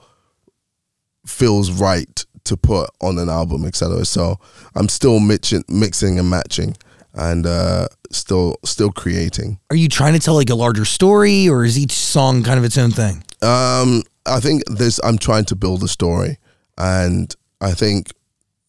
[1.26, 4.04] feels right to put on an album, etc.
[4.04, 4.38] So
[4.74, 6.76] I'm still mixing, mixing and matching,
[7.14, 9.58] and uh, still still creating.
[9.70, 12.64] Are you trying to tell like a larger story, or is each song kind of
[12.64, 13.24] its own thing?
[13.42, 15.00] Um, I think this.
[15.02, 16.38] I'm trying to build a story,
[16.76, 18.12] and I think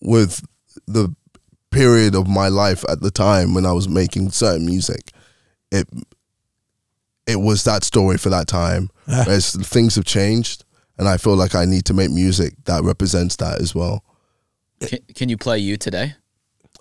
[0.02, 0.46] with
[0.88, 1.14] the
[1.76, 5.12] period of my life at the time when I was making certain music,
[5.72, 5.88] it
[7.28, 8.90] it was that story for that time.
[9.08, 9.22] Ah.
[9.28, 10.66] Whereas things have changed,
[10.98, 14.04] and I feel like I need to make music that represents that as well.
[14.80, 16.16] Can, can you play you today?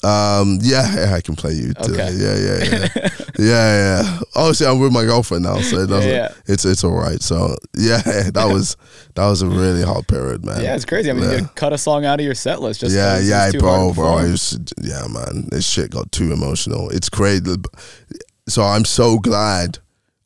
[0.04, 1.72] Um, yeah, yeah, I can play you.
[1.72, 1.94] Too.
[1.94, 2.12] Okay.
[2.12, 4.20] Yeah, yeah, yeah, yeah, yeah.
[4.34, 6.10] Obviously, I'm with my girlfriend now, so it doesn't.
[6.10, 6.32] Yeah.
[6.46, 7.22] It's it's all right.
[7.22, 8.02] So yeah,
[8.34, 8.76] that was
[9.14, 10.62] that was a really hard period, man.
[10.62, 11.10] Yeah, it's crazy.
[11.10, 11.36] I mean, Yeah.
[11.38, 12.80] you cut a song out of your set list.
[12.80, 14.16] Just Yeah, yeah, bro, bro.
[14.16, 16.90] Was, yeah, man, this shit got too emotional.
[16.90, 17.54] It's crazy.
[18.46, 19.78] So I'm so glad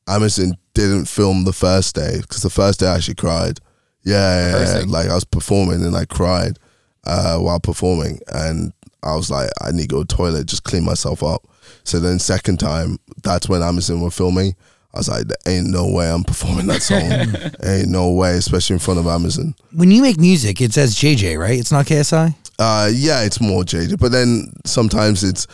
[0.09, 3.61] Amazon didn't film the first day because the first day I actually cried.
[4.03, 6.59] Yeah, yeah, yeah, like I was performing and I cried
[7.05, 8.73] uh, while performing, and
[9.03, 11.47] I was like, I need to go to the toilet, just clean myself up.
[11.85, 14.55] So then second time, that's when Amazon were filming.
[14.95, 17.01] I was like, there ain't no way I'm performing that song.
[17.69, 19.55] ain't no way, especially in front of Amazon.
[19.73, 21.59] When you make music, it says JJ, right?
[21.59, 22.35] It's not KSI.
[22.59, 24.01] Uh, yeah, it's more JJ.
[24.01, 25.47] but then sometimes it's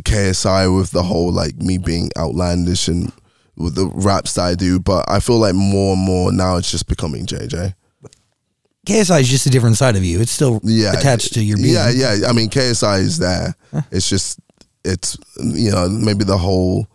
[0.00, 3.12] KSI with the whole like me being outlandish and
[3.56, 4.78] with the raps that I do.
[4.78, 7.74] But I feel like more and more now it's just becoming JJ.
[8.86, 10.20] KSI is just a different side of you.
[10.20, 11.72] It's still Yeah, attached to your being.
[11.74, 12.26] Yeah, yeah.
[12.28, 13.54] I mean, KSI is there.
[13.90, 14.40] It's just
[14.84, 16.88] it's you know maybe the whole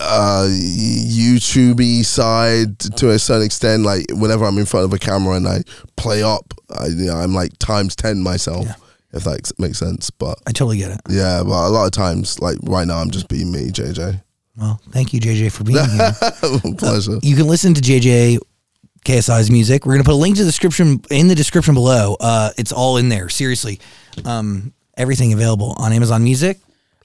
[0.00, 3.82] uh YouTubey side to a certain extent.
[3.84, 5.62] Like whenever I'm in front of a camera and I
[5.96, 8.66] play up, I you know, I'm like times ten myself.
[9.12, 11.00] If that makes sense, but I totally get it.
[11.08, 14.20] yeah, but a lot of times, like right now, I'm just being me, JJ.
[14.58, 16.74] Well, thank you, JJ, for being here.
[16.76, 17.18] Pleasure.
[17.22, 18.38] You can listen to JJ
[19.06, 19.86] KSI's music.
[19.86, 22.16] We're gonna put a link to the description in the description below.
[22.18, 23.28] Uh, it's all in there.
[23.28, 23.80] Seriously,
[24.24, 26.58] um, everything available on Amazon Music.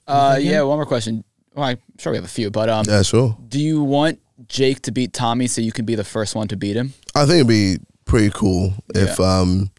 [0.06, 1.22] Uh, yeah, one more question.
[1.54, 3.36] Well, I'm sure we have a few, but um, Yeah, sure.
[3.48, 6.56] do you want Jake to beat Tommy so you can be the first one to
[6.56, 6.94] beat him?
[7.14, 9.70] I think it'd be pretty cool if um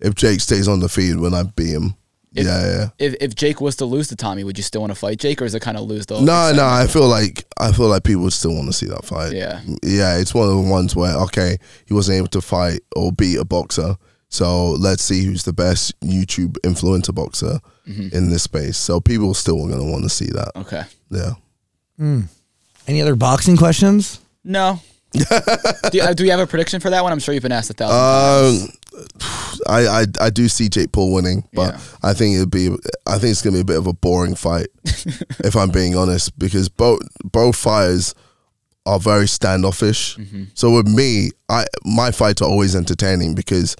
[0.00, 1.94] if Jake stays on the feed when I beat him.
[2.34, 2.88] If- yeah, yeah.
[2.98, 5.42] If if Jake was to lose to Tommy, would you still want to fight Jake,
[5.42, 6.14] or is it kind of lose the?
[6.16, 6.90] whole No, no, excitement?
[6.90, 9.32] I feel like I feel like people would still want to see that fight.
[9.32, 9.60] Yeah.
[9.82, 10.16] yeah.
[10.18, 11.56] It's one of the ones where okay,
[11.86, 13.96] he wasn't able to fight or beat a boxer,
[14.28, 17.58] so let's see who's the best YouTube influencer boxer
[17.88, 18.12] Mhm.
[18.12, 18.76] in this space.
[18.78, 20.52] So people still are gonna want to see that.
[20.54, 20.84] Okay.
[21.10, 21.32] Yeah.
[21.98, 22.20] Hmm.
[22.86, 24.20] Any other boxing questions?
[24.44, 24.80] No.
[25.12, 27.12] Do, you, uh, do you have a prediction for that one?
[27.12, 28.62] I'm sure you've been asked a thousand times.
[28.62, 32.68] Um, I, I I do see Jake Paul winning, but I think it'd be
[33.06, 36.38] I think it's gonna be a bit of a boring fight, if I'm being honest,
[36.38, 38.14] because both both fighters
[38.86, 40.18] are very standoffish.
[40.54, 43.76] So with me, I my fights are always entertaining because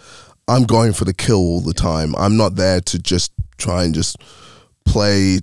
[0.48, 2.14] I'm going for the kill all the time.
[2.16, 4.16] I'm not there to just try and just
[4.84, 5.40] play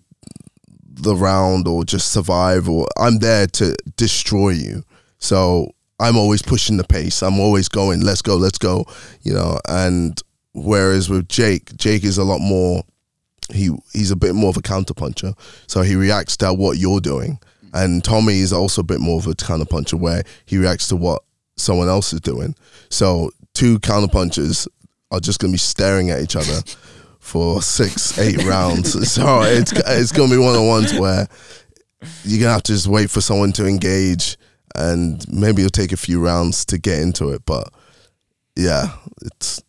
[0.99, 4.83] the round or just survive or I'm there to destroy you.
[5.19, 7.23] So I'm always pushing the pace.
[7.23, 8.85] I'm always going, let's go, let's go,
[9.23, 10.21] you know, and
[10.53, 12.83] whereas with Jake, Jake is a lot more
[13.51, 15.33] he he's a bit more of a counterpuncher.
[15.67, 17.39] So he reacts to what you're doing.
[17.73, 21.23] And Tommy is also a bit more of a counterpuncher where he reacts to what
[21.57, 22.55] someone else is doing.
[22.89, 24.67] So two counterpunchers
[25.11, 26.59] are just gonna be staring at each other
[27.19, 28.95] for six, eight rounds.
[29.07, 31.27] So it's it's gonna be one of the ones where
[32.23, 34.37] you're gonna have to just wait for someone to engage,
[34.77, 37.43] and maybe it'll take a few rounds to get into it.
[37.45, 37.69] But
[38.55, 38.89] yeah,
[39.23, 39.61] it's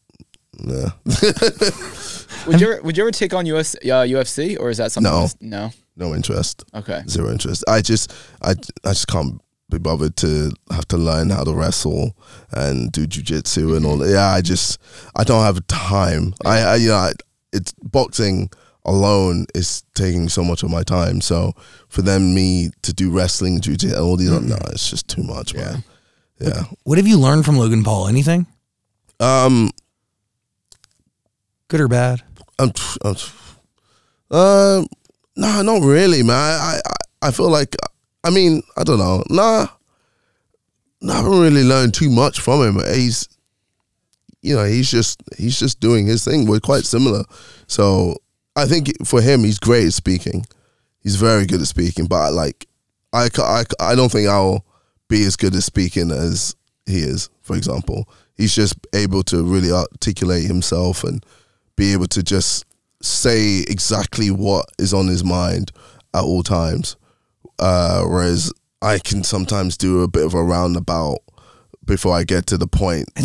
[0.60, 0.90] yeah.
[2.46, 5.10] Would you ever, would you ever take on US, uh, UFC or is that something?
[5.12, 5.20] No.
[5.20, 5.70] that's- No.
[5.96, 6.64] no interest.
[6.74, 7.02] Okay.
[7.08, 7.64] zero interest.
[7.68, 8.50] I just I
[8.84, 9.40] I just can't
[9.70, 12.16] be bothered to have to learn how to wrestle
[12.52, 13.98] and do jujitsu and all.
[13.98, 14.08] that.
[14.10, 14.78] Yeah, I just
[15.14, 16.34] I don't have time.
[16.46, 17.12] I, I you know I,
[17.52, 18.50] it's boxing
[18.88, 21.20] alone is taking so much of my time.
[21.20, 21.52] So
[21.88, 25.84] for them me to do wrestling, jujitsu, all these, no, it's just too much, man.
[26.40, 26.64] Yeah.
[26.84, 28.08] What have you learned from Logan Paul?
[28.08, 28.46] Anything?
[29.20, 29.70] Um.
[31.68, 32.22] Good or bad?
[32.58, 32.72] I'm,
[33.04, 33.16] I'm
[34.30, 34.84] uh,
[35.36, 36.36] nah, not really, man.
[36.36, 37.76] I, I, I feel like,
[38.24, 39.22] I mean, I don't know.
[39.28, 39.66] Nah,
[41.00, 42.94] nah, I haven't really learned too much from him.
[42.94, 43.28] He's,
[44.40, 46.46] you know, he's just, he's just doing his thing.
[46.46, 47.24] We're quite similar.
[47.66, 48.16] So
[48.58, 50.44] I think for him, he's great at speaking.
[51.00, 52.66] He's very good at speaking, but like,
[53.12, 54.64] I, I, I don't think I'll
[55.08, 58.08] be as good at speaking as he is, for example.
[58.36, 61.24] He's just able to really articulate himself and
[61.76, 62.64] be able to just
[63.00, 65.70] say exactly what is on his mind
[66.12, 66.96] at all times.
[67.60, 68.52] Uh, whereas
[68.82, 71.18] I can sometimes do a bit of a roundabout
[71.88, 73.08] before I get to the point.
[73.16, 73.22] I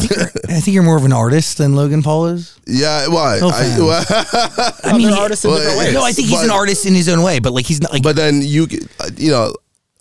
[0.60, 2.60] think you're more of an artist than Logan Paul is.
[2.66, 3.38] yeah, why?
[3.40, 4.82] No I, offense.
[4.84, 5.86] I mean, Other he- artists in well, different yeah.
[5.86, 5.94] ways.
[5.94, 8.02] no, I think he's an artist in his own way, but like he's not like.
[8.02, 8.68] But then you,
[9.00, 9.54] uh, you know,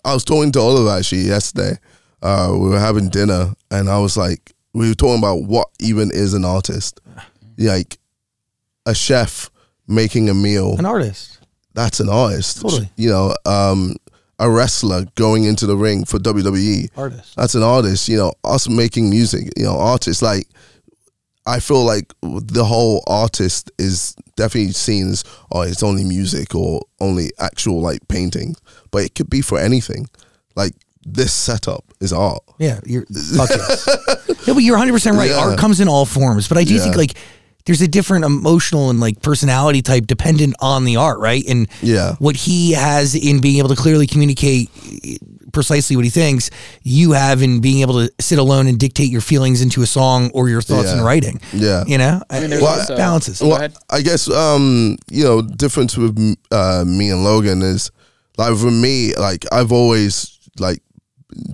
[0.03, 1.77] I was talking to Oliver actually yesterday.
[2.23, 6.09] Uh, we were having dinner, and I was like, we were talking about what even
[6.11, 6.99] is an artist.
[7.57, 7.99] Like
[8.85, 9.49] a chef
[9.87, 10.75] making a meal.
[10.77, 11.39] an artist.
[11.73, 12.61] That's an artist.
[12.61, 12.89] Totally.
[12.95, 13.95] You know, um,
[14.39, 16.89] a wrestler going into the ring for WWE.
[16.97, 17.35] Artist.
[17.35, 18.07] That's an artist.
[18.09, 19.49] You know, us making music.
[19.57, 20.47] You know, artists like.
[21.45, 26.83] I feel like the whole artist is definitely seen as oh it's only music or
[27.01, 28.55] only actual like painting,
[28.91, 30.07] but it could be for anything.
[30.55, 30.71] Like
[31.05, 32.41] this setup is art.
[32.59, 33.05] Yeah, you're
[33.35, 33.87] fuck yes.
[34.47, 35.31] no, but you're 100 percent right.
[35.31, 35.39] Yeah.
[35.49, 36.83] Art comes in all forms, but I do Yeah.
[36.83, 37.17] think like
[37.65, 41.43] there's a different emotional and like personality type dependent on the art, right?
[41.47, 42.15] And Yeah.
[42.19, 44.69] what he has in being able to clearly communicate
[45.53, 46.49] precisely what he thinks,
[46.81, 50.31] you have in being able to sit alone and dictate your feelings into a song
[50.33, 51.39] or your thoughts in writing.
[51.53, 51.83] Yeah.
[51.87, 53.39] you know, I mean, there's Well, also, balances.
[53.39, 53.73] Go Well, ahead.
[53.89, 56.17] I guess um, you know, difference with
[56.51, 57.91] uh, me and Logan is
[58.37, 60.81] like for me, like I've always like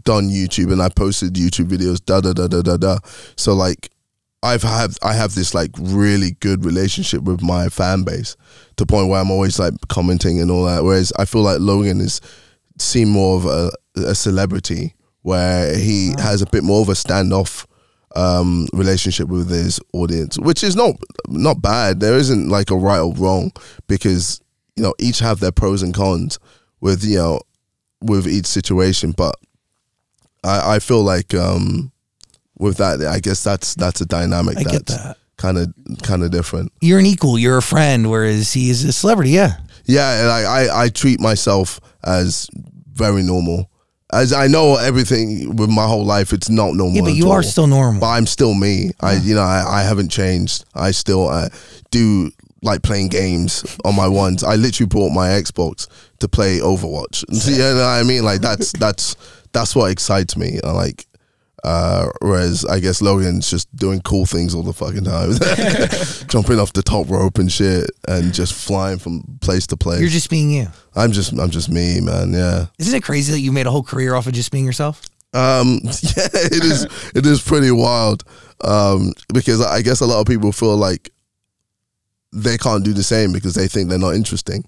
[0.06, 2.98] done YouTube and I posted YouTube videos, da da da da da da.
[3.36, 3.92] So like
[4.42, 8.36] I've have I have this like really good relationship with my fan base
[8.78, 10.84] to the point where I'm always like commenting and all that.
[10.84, 12.22] Whereas I feel like Logan is
[12.78, 17.66] seen more of a, a celebrity where he has a bit more of a standoff
[18.16, 20.96] um, relationship with his audience, which is not
[21.28, 22.00] not bad.
[22.00, 23.52] There isn't like a right or wrong
[23.88, 24.42] because
[24.76, 26.40] you know each have their pros and cons
[26.80, 27.42] with you know
[28.02, 29.12] with each situation.
[29.12, 29.36] But
[30.44, 31.92] I, I feel like um,
[32.60, 35.18] with that, I guess that's that's a dynamic I that's that.
[35.38, 36.72] kind of kind of different.
[36.82, 37.40] You're an equal.
[37.40, 39.32] You're a friend, whereas he is a celebrity.
[39.32, 39.54] Yeah,
[39.86, 42.48] Yeah, and I, I, I treat myself as
[42.94, 43.72] very normal.
[44.12, 46.96] As I know everything with my whole life, it's not normal.
[46.96, 48.02] yeah, but you are still normal.
[48.02, 48.90] But I'm still me.
[49.00, 50.66] I, you know, I, I haven't changed.
[50.74, 51.50] I still uh,
[51.92, 52.32] do
[52.64, 54.44] like playing games on my ones.
[54.44, 55.88] I literally bought my Xbox
[56.20, 57.24] to play Overwatch.
[57.34, 58.24] So, you know what I mean?
[58.24, 59.16] Like that's that's
[59.54, 60.60] that's what excites me.
[60.64, 61.06] I like.
[61.64, 65.32] Uh, whereas I guess Logan's just doing cool things all the fucking time,
[66.28, 70.00] jumping off the top rope and shit, and just flying from place to place.
[70.00, 70.68] You're just being you.
[70.96, 72.34] I'm just I'm just me, man.
[72.34, 72.68] Yeah.
[72.78, 75.02] Isn't it crazy that you made a whole career off of just being yourself?
[75.34, 76.84] Um, yeah, it is.
[77.16, 78.24] It is pretty wild.
[78.62, 81.12] Um, because I guess a lot of people feel like
[82.32, 84.64] they can't do the same because they think they're not interesting.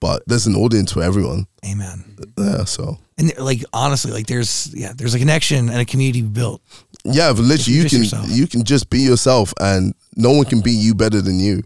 [0.00, 1.46] But there's an audience for everyone.
[1.64, 2.04] Amen.
[2.38, 2.64] Yeah.
[2.64, 6.60] So And like honestly, like there's yeah, there's a connection and a community built.
[7.04, 8.26] yeah, but literally, you can yourself.
[8.28, 11.62] you can just be yourself, and no one can be you better than you.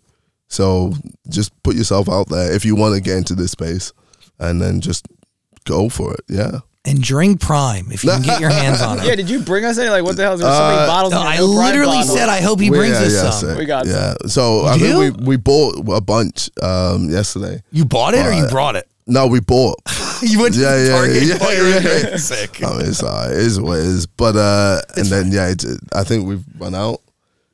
[0.48, 0.92] So
[1.28, 3.92] just put yourself out there if you want to get into this space,
[4.38, 5.06] and then just
[5.64, 6.20] go for it.
[6.28, 6.60] Yeah.
[6.86, 9.04] And drink Prime, if you can get your hands on it.
[9.04, 9.90] Yeah, did you bring us any?
[9.90, 10.38] Like, what the hell?
[10.38, 11.12] There's so many Uh, bottles.
[11.12, 11.36] No, in I.
[11.36, 12.14] No Pride literally bottles.
[12.16, 13.48] said I hope he We- brings yeah, us yeah, some.
[13.50, 13.58] sick.
[13.58, 14.14] We got yeah.
[14.28, 14.98] So You I think do?
[14.98, 17.62] we we bought a bunch um, yesterday.
[17.70, 18.88] You bought it or you brought it?
[19.06, 19.76] No, we bought.
[20.22, 21.22] You went to yeah, the yeah, Target.
[21.22, 22.04] yeah, and bought yeah, your yeah, drink.
[22.10, 22.16] yeah.
[22.18, 22.62] Sick.
[22.62, 24.06] I mean, it's uh, it is what it is.
[24.06, 25.64] But uh, and then yeah, it,
[25.94, 27.00] I think we've run out.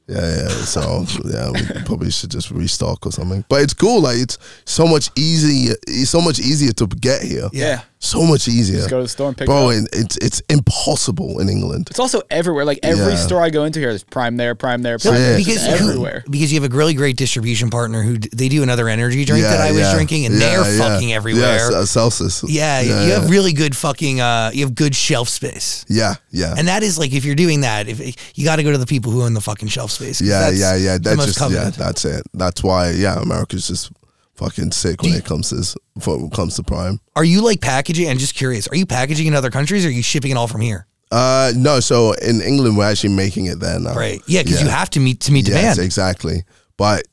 [0.09, 0.49] Yeah, yeah.
[0.49, 3.45] So yeah, we probably should just restock or something.
[3.49, 4.01] But it's cool.
[4.01, 5.74] Like it's so much easier.
[5.87, 7.49] It's so much easier to get here.
[7.53, 7.83] Yeah.
[7.99, 8.76] So much easier.
[8.76, 9.78] Just go to the store and pick Bro, it up.
[9.78, 11.88] and it's it's impossible in England.
[11.90, 12.64] It's also everywhere.
[12.66, 13.26] Like every Yeah.
[13.26, 15.20] store I go into here, there's Prime there, Prime there, Prime Yeah.
[15.20, 15.36] there.
[15.38, 16.22] It's because just who- everywhere.
[16.28, 19.42] because you have a really great distribution partner who d- they do another energy drink
[19.42, 20.78] Yeah, that I was drinking, and Yeah, they're yeah.
[20.78, 21.72] fucking Yeah, everywhere.
[21.74, 22.44] uh, Celsius.
[22.47, 25.84] Yeah, you yeah, have really good fucking uh you have good shelf space.
[25.88, 26.55] yeah, yeah.
[26.57, 27.99] And that is like if you're doing that, if
[28.34, 30.18] you got to go to the people who own the fucking shelf space.
[30.18, 30.92] 'cause Yeah, that's yeah, yeah.
[30.94, 31.47] the That's most just yeah.
[31.62, 31.74] coveted.
[31.74, 32.22] That's it.
[32.34, 33.90] That's why yeah, America's just
[34.37, 37.01] fucking sick when it comes to this, when it comes to Prime.
[37.14, 38.09] Are you like packaging?
[38.09, 38.68] I'm just curious.
[38.68, 40.87] Are you packaging in other countries, or are you shipping it all from here?
[41.11, 41.80] Uh, no.
[41.80, 43.95] So in England, we're actually making it there now.
[43.95, 44.20] Right.
[44.26, 45.64] Yeah, because you have to meet to meet demand.
[45.64, 46.43] Yes, exactly.
[46.76, 47.07] But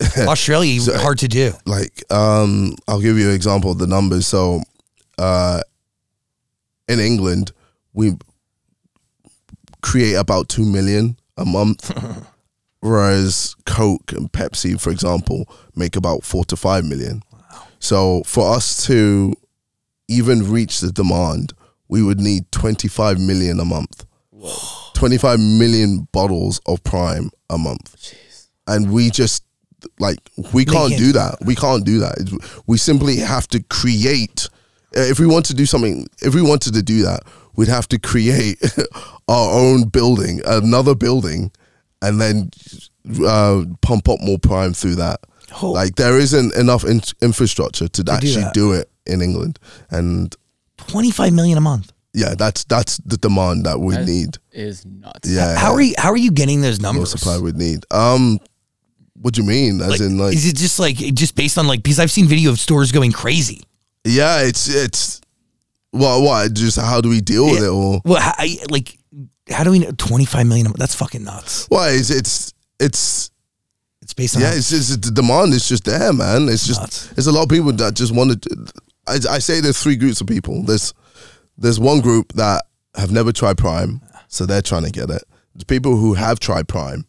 [0.18, 1.52] Australia, So- hard to do.
[1.66, 4.26] like um I'll give you an example of the numbers.
[4.26, 4.62] So
[5.18, 5.60] uh
[6.88, 7.52] in England
[7.92, 8.16] we
[9.82, 11.90] create about 2 million a month
[12.82, 17.22] whereas Coke and Pepsi for example make about 4 to 5 million.
[17.78, 19.32] So for us to
[20.08, 21.54] even reach the demand
[21.88, 24.04] we would need 25 million a month.
[24.94, 27.96] 25 million bottles of Prime a month.
[27.96, 28.48] Jeez.
[28.66, 29.44] And we just
[29.98, 30.18] like
[30.52, 31.36] we They can't can't do do that.
[31.44, 32.18] We can't do that.
[32.20, 34.48] It's- We simply have to create.
[34.96, 37.20] uh, If we want to do something, if we wanted to do that,
[37.56, 38.58] we'd have to create
[39.28, 41.50] our own building, another building,
[42.02, 42.50] and then
[43.26, 45.20] uh, pump up more prime through that.
[45.62, 45.70] Oh.
[45.70, 48.54] Like there isn't enough in- infrastructure to, actually that.
[48.54, 49.58] do it in England,
[49.90, 50.34] and
[50.78, 51.92] 25 million a month.
[52.14, 54.38] yeah, that's that's the demand that we That need.
[54.52, 55.28] Is nuts.
[55.30, 55.94] Yeah, How are you?
[55.98, 57.10] How are you getting those more numbers?
[57.10, 57.84] supply we need.
[57.90, 58.38] Um,
[59.20, 59.80] what do you mean?
[59.80, 62.26] As Like, in, like, is it just like just based on like because I've seen
[62.26, 63.62] video of stores going crazy.
[64.04, 65.20] yeah, it's it's.
[65.92, 66.54] Well, what?
[66.54, 67.68] Just how do we deal with it?
[67.68, 68.96] Or Well, how, I- like
[69.50, 70.72] how do we know 25 million?
[70.76, 71.66] That's fucking nuts.
[71.68, 71.90] why?
[71.90, 73.30] It's it's it's
[74.00, 74.52] It's based on yeah.
[74.54, 76.48] It's just the demand is just there, man.
[76.48, 77.06] It's just Nuts.
[77.08, 78.72] there's a lot of people that just want to.
[79.06, 80.62] I, I say there's three groups of people.
[80.62, 80.94] There's
[81.58, 82.62] there's one group that
[82.94, 85.22] have never tried Prime, so they're trying to get it.
[85.54, 87.06] There's people who have tried Prime,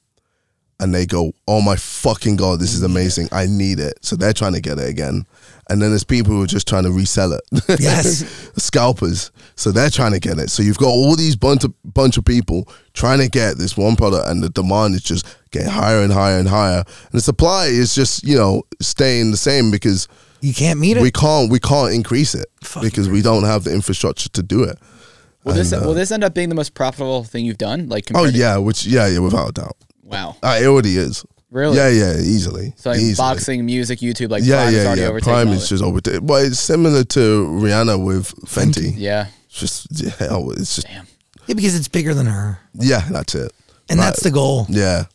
[0.80, 3.30] and they go, "Oh my fucking god, this is amazing!
[3.32, 5.26] I need it." So they're trying to get it again.
[5.70, 7.42] And then there's people who are just trying to resell it.
[7.80, 8.26] Yes.
[8.58, 9.32] scalpers.
[9.56, 10.50] So they're trying to get it.
[10.50, 13.96] So you've got all these bunch of bunch of people trying to get this one
[13.96, 17.66] product, and the demand is just getting higher and higher and higher, and the supply
[17.68, 20.08] is just you know staying the same because
[20.42, 21.02] you can't meet it.
[21.04, 24.64] we can't we can't increase it Fucking because we don't have the infrastructure to do
[24.64, 24.78] it.
[25.44, 27.88] Will this uh, will this end up being the most profitable thing you've done?
[27.90, 29.78] Like Oh compared to- yeah, which yeah yeah without a doubt.
[30.04, 30.36] wow.
[30.44, 31.26] Uh, it already is.
[31.54, 31.78] Really?
[31.78, 32.74] Yeah yeah easily.
[32.78, 33.16] So like easily.
[33.16, 35.08] boxing, music, YouTube, like yeah Prime is yeah already yeah.
[35.08, 36.00] overtaking Prime is just over.
[36.22, 38.94] Well, it's similar to Rihanna with Fenty.
[38.98, 39.28] Yeah.
[39.46, 41.06] It's just yeah, oh, it's just Damn.
[41.46, 43.52] yeah, because it's bigger than her, yeah, that's it.
[43.88, 44.06] and Right.
[44.06, 44.66] that's the goal.
[44.68, 45.06] Yeah,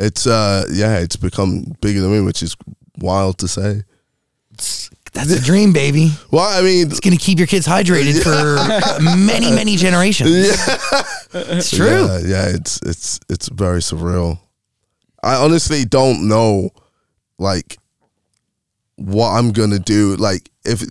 [0.00, 2.56] it's uh yeah, it's become bigger than me, which is
[2.98, 3.82] wild to say.
[5.12, 6.10] That's a dream, baby.
[6.32, 8.58] Well, I mean, It's gonna keep your kids hydrated for
[9.16, 10.30] many, many generations.
[10.30, 11.02] Yeah.
[11.56, 12.06] It's true.
[12.06, 14.40] Yeah, yeah, it's it's it's very surreal.
[15.24, 16.70] I honestly don't know,
[17.38, 17.78] like,
[18.96, 20.16] what I'm gonna do.
[20.16, 20.82] Like, if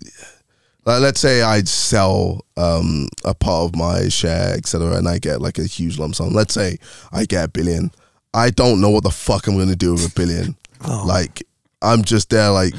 [0.84, 5.40] like, let's say I sell um a part of my share, etc., and I get
[5.40, 6.30] like a huge lump sum.
[6.30, 6.78] Let's say
[7.12, 7.92] I get a billion.
[8.34, 10.56] I don't know what the fuck I'm gonna do with a billion.
[10.86, 11.02] Oh.
[11.06, 11.42] Like,
[11.80, 12.74] I'm just there, like.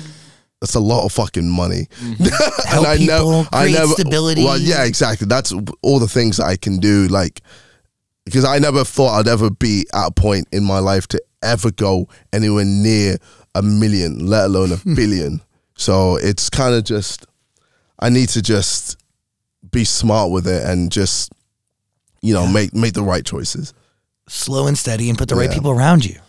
[0.62, 1.88] That's a lot of fucking money.
[2.02, 2.18] and
[2.66, 4.44] Help people, create stability.
[4.44, 5.26] Well, yeah, exactly.
[5.28, 5.52] That's
[5.82, 7.08] all the things that I can do.
[7.08, 7.42] Like,
[8.26, 11.72] because I never thought I'd ever be at a point in my life to ever
[11.72, 13.18] go anywhere near
[13.54, 15.42] a million, let alone a billion.
[15.78, 17.26] So it's kind of just,
[18.00, 18.98] I need to just
[19.72, 21.32] be smart with it and just,
[22.22, 23.74] you know, make make the right choices.
[24.28, 26.20] Slow and steady, and put the right people around you.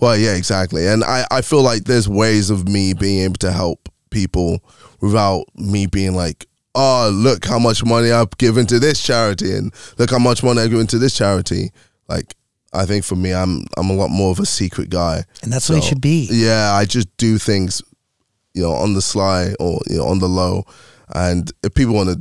[0.00, 0.86] Well, yeah, exactly.
[0.86, 4.60] And I, I feel like there's ways of me being able to help people
[5.00, 9.72] without me being like, oh, look how much money I've given to this charity and
[9.98, 11.70] look how much money I've given to this charity.
[12.08, 12.34] Like,
[12.74, 15.24] I think for me, I'm I'm a lot more of a secret guy.
[15.42, 16.28] And that's what it should be.
[16.30, 17.80] Yeah, I just do things,
[18.54, 20.64] you know, on the sly or you know on the low,
[21.14, 22.20] and if people want to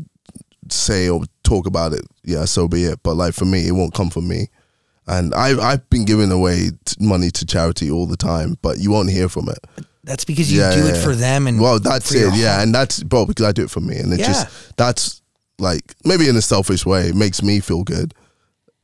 [0.69, 2.99] say or talk about it, yeah, so be it.
[3.03, 4.47] But like for me, it won't come from me.
[5.07, 8.91] And I I've been giving away t- money to charity all the time, but you
[8.91, 9.59] won't hear from it.
[10.05, 12.33] That's because you Yeah, do yeah, it for them and Well, that's it.
[12.35, 14.27] Yeah, and that's bro because I do it for me, and it Yeah.
[14.27, 15.21] just that's
[15.59, 18.13] like maybe in a selfish way it makes me feel good.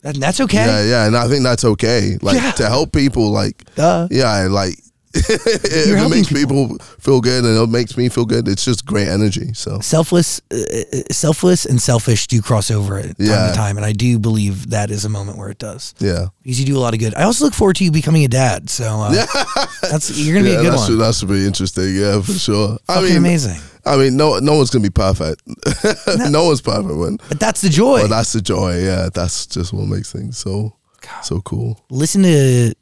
[0.03, 0.65] And that's okay.
[0.65, 2.17] Yeah, yeah, and I think that's okay.
[2.21, 2.51] Like Yeah.
[2.51, 4.07] to help people, like Duh.
[4.09, 4.75] yeah, like
[5.13, 6.77] it makes people.
[6.99, 9.53] feel good and it makes me feel good, it's just great energy.
[9.53, 13.47] So selfless, uh, uh, selfless, and selfish do cross over at time Yeah.
[13.49, 15.93] to time, and I do believe that is a moment where it does.
[15.99, 17.15] yeah, Because you do a lot of good.
[17.15, 18.69] I also look forward to you becoming a dad.
[18.69, 19.11] So uh,
[19.81, 20.87] that's you're gonna be a good one.
[20.87, 21.95] should, that should be interesting.
[21.95, 22.77] Yeah, for sure.
[22.87, 23.59] I mean, amazing.
[23.85, 25.41] I mean, no, no one's gonna be perfect.
[26.29, 27.17] no one's perfect, man.
[27.29, 28.01] But that's the joy.
[28.01, 28.77] But that's the joy.
[28.83, 30.75] Yeah, that's just what makes things so
[31.23, 31.79] so cool.
[31.89, 32.73] Listen to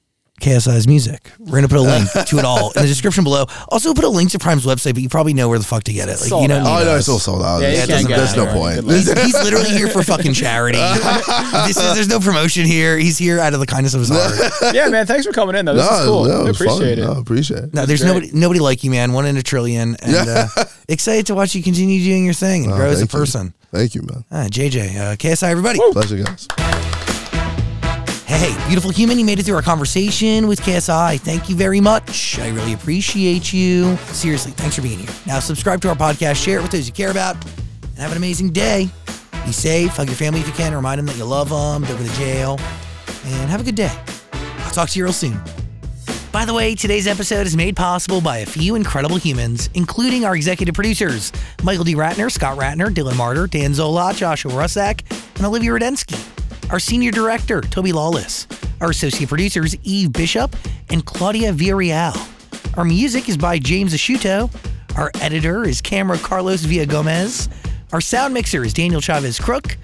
[0.41, 1.31] KSI's music.
[1.39, 3.45] We're gonna put a link to it all in the description below.
[3.69, 5.93] Also, put a link to Prime's website, but you probably know where the fuck to
[5.93, 6.13] get it.
[6.13, 6.63] Like you Sold don't out.
[6.63, 7.61] need Oh no, it's all sold out.
[7.61, 8.81] Yeah, you It can't doesn't- get there's no anywhere.
[8.81, 8.91] point.
[8.91, 10.77] He's, he's literally here for fucking charity.
[10.77, 12.97] this is, there's no promotion here.
[12.97, 14.51] He's here out of the kindness of his heart.
[14.75, 15.05] yeah, man.
[15.07, 15.65] Thanks for coming in.
[15.65, 15.73] though.
[15.73, 16.25] This no, is cool.
[16.25, 17.03] no, I appreciate fun.
[17.09, 17.13] it.
[17.13, 17.73] No, appreciate it.
[17.73, 18.13] No, there's great.
[18.13, 19.13] nobody nobody like you, man.
[19.13, 20.47] One in a trillion, and uh,
[20.87, 23.19] excited to watch you continue doing your thing and Oh, grow as a thank you.
[23.19, 23.53] person.
[23.71, 24.23] Thank you, man.
[24.31, 25.79] Ah, JJ, uh, KSI, everybody.
[25.91, 26.47] Pleasure, guys.
[28.27, 31.17] Hey, beautiful human, you made it through our conversation with KSI.
[31.21, 32.37] Thank you very much.
[32.37, 33.95] I really appreciate you.
[34.11, 35.09] Seriously, thanks for being here.
[35.25, 38.17] Now, subscribe to our podcast, share it with those you care about, and have an
[38.17, 38.89] amazing day.
[39.45, 41.97] Be safe, hug your family if you can, remind them that you love them, don't
[41.97, 42.59] go to jail,
[43.27, 43.97] and have a good day.
[44.59, 45.39] I'll talk to you real soon.
[46.33, 50.35] By the way, today's episode is made possible by a few incredible humans, including our
[50.35, 51.31] executive producers
[51.63, 51.95] Michael D.
[51.95, 55.01] Ratner, Scott Ratner, Dylan Martyr, Dan Zola, Joshua Rusak,
[55.37, 56.33] and Olivia Rudensky.
[56.69, 58.45] Our senior director, Toby Lawless.
[58.81, 60.53] Our associate producers, Eve Bishop
[60.89, 62.77] and Claudia Villarreal.
[62.77, 64.53] Our music is by James Ashuto.
[64.97, 67.49] Our editor is Camera Carlos Villagomez.
[67.93, 69.77] Our sound mixer is Daniel Chavez Crook.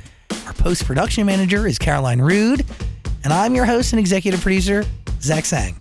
[0.46, 2.66] Our post production manager is Caroline Rude.
[3.24, 4.84] And I'm your host and executive producer,
[5.22, 5.76] Zach Sang.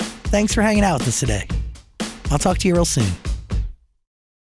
[0.00, 1.46] Thanks for hanging out with us today.
[2.32, 3.29] I'll talk to you real soon.